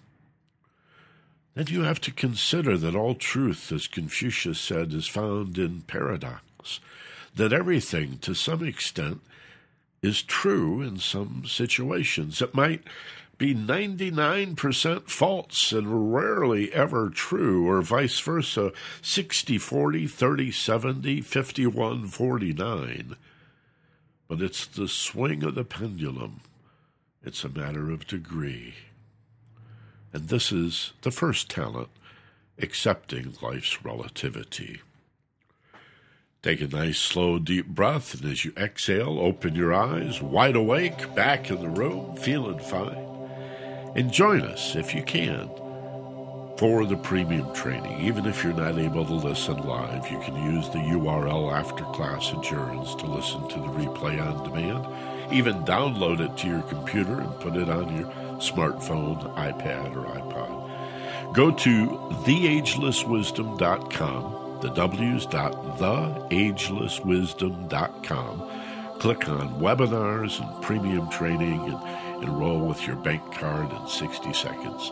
Then 1.59 1.67
you 1.75 1.83
have 1.83 2.01
to 2.03 2.13
consider 2.13 2.79
that 2.79 2.95
all 2.95 3.17
truth, 3.17 3.73
as 3.73 3.89
Confucius 3.89 4.61
said, 4.61 4.93
is 4.93 5.09
found 5.09 5.59
in 5.59 5.81
paradox, 5.81 6.79
that 7.35 7.53
everything, 7.53 8.19
to 8.19 8.33
some 8.33 8.65
extent, 8.65 9.23
is 10.01 10.23
true 10.23 10.81
in 10.81 10.99
some 10.99 11.43
situations. 11.49 12.41
It 12.41 12.55
might 12.55 12.85
be 13.39 13.57
99% 13.57 15.11
false 15.11 15.73
and 15.73 16.15
rarely 16.15 16.73
ever 16.73 17.11
true, 17.11 17.69
or 17.69 17.83
vice 17.83 18.21
versa 18.21 18.71
60 19.03 19.59
40, 19.59 20.07
30 20.07 20.53
70, 20.53 21.21
51 21.23 22.07
49. 22.07 23.17
But 24.29 24.41
it's 24.41 24.65
the 24.65 24.87
swing 24.87 25.43
of 25.43 25.57
the 25.57 25.65
pendulum, 25.65 26.41
it's 27.25 27.43
a 27.43 27.49
matter 27.49 27.91
of 27.91 28.07
degree. 28.07 28.75
And 30.13 30.29
this 30.29 30.53
is 30.53 30.93
the 31.03 31.11
first 31.11 31.51
talent 31.51 31.89
accepting 32.61 33.35
life's 33.41 33.85
relativity. 33.85 34.81
Take 36.43 36.61
a 36.61 36.69
nice, 36.69 36.99
slow, 36.99 37.39
deep 37.39 37.67
breath, 37.67 38.15
and 38.15 38.31
as 38.31 38.45
you 38.45 38.53
exhale, 38.57 39.19
open 39.19 39.55
your 39.55 39.75
eyes, 39.75 40.23
wide 40.23 40.57
awake, 40.57 41.15
back 41.15 41.51
in 41.51 41.61
the 41.61 41.69
room, 41.69 42.17
feeling 42.17 42.61
fine. 42.61 43.07
And 43.97 44.13
join 44.13 44.43
us, 44.43 44.77
if 44.77 44.95
you 44.95 45.03
can, 45.03 45.49
for 46.57 46.87
the 46.87 46.97
premium 46.97 47.53
training. 47.55 48.01
Even 48.01 48.27
if 48.27 48.45
you're 48.45 48.53
not 48.53 48.79
able 48.79 49.05
to 49.05 49.15
listen 49.15 49.57
live, 49.59 50.11
you 50.11 50.21
can 50.21 50.37
use 50.55 50.69
the 50.69 50.79
URL 50.79 51.53
after 51.53 51.85
class 51.85 52.33
adjourns 52.33 52.95
to 52.97 53.07
listen 53.07 53.49
to 53.49 53.59
the 53.59 53.67
replay 53.67 54.21
on 54.21 54.45
demand. 54.45 55.33
Even 55.33 55.65
download 55.65 56.21
it 56.21 56.37
to 56.39 56.47
your 56.47 56.63
computer 56.63 57.21
and 57.21 57.41
put 57.41 57.57
it 57.57 57.69
on 57.69 57.97
your 57.97 58.11
smartphone, 58.39 59.35
iPad, 59.35 59.97
or 59.97 60.05
iPod. 60.05 61.35
Go 61.35 61.51
to 61.51 61.87
theagelesswisdom.com 62.25 64.39
the 64.61 64.71
W's 64.71 65.27
dot 65.27 65.53
theagelesswisdom.com. 65.79 68.51
Click 68.99 69.29
on 69.29 69.61
webinars 69.61 70.41
and 70.41 70.63
premium 70.63 71.11
training 71.11 71.61
and 71.61 71.79
enroll 72.25 72.67
with 72.67 72.85
your 72.87 72.97
bank 72.97 73.23
card 73.35 73.71
in 73.71 73.87
60 73.87 74.33
seconds. 74.33 74.91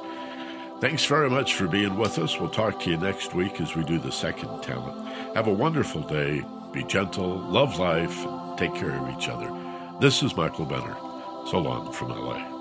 Thanks 0.81 1.05
very 1.07 1.29
much 1.29 1.55
for 1.55 1.67
being 1.67 1.97
with 1.97 2.17
us. 2.19 2.39
We'll 2.39 2.51
talk 2.51 2.79
to 2.81 2.91
you 2.91 2.99
next 2.99 3.35
week 3.35 3.61
as 3.61 3.75
we 3.75 3.83
do 3.85 3.99
the 3.99 4.13
second 4.13 4.63
talent. 4.63 5.09
Have 5.35 5.49
a 5.49 5.53
wonderful 5.53 6.03
day. 6.03 6.45
Be 6.73 6.85
gentle, 6.85 7.39
love 7.39 7.79
life, 7.79 8.25
take 8.57 8.75
care 8.75 8.93
of 8.93 9.09
each 9.17 9.29
other. 9.29 9.51
This 10.01 10.23
is 10.23 10.37
Michael 10.37 10.67
Benner. 10.67 10.97
So 11.51 11.59
long 11.59 11.93
from 11.93 12.11
LA. 12.11 12.56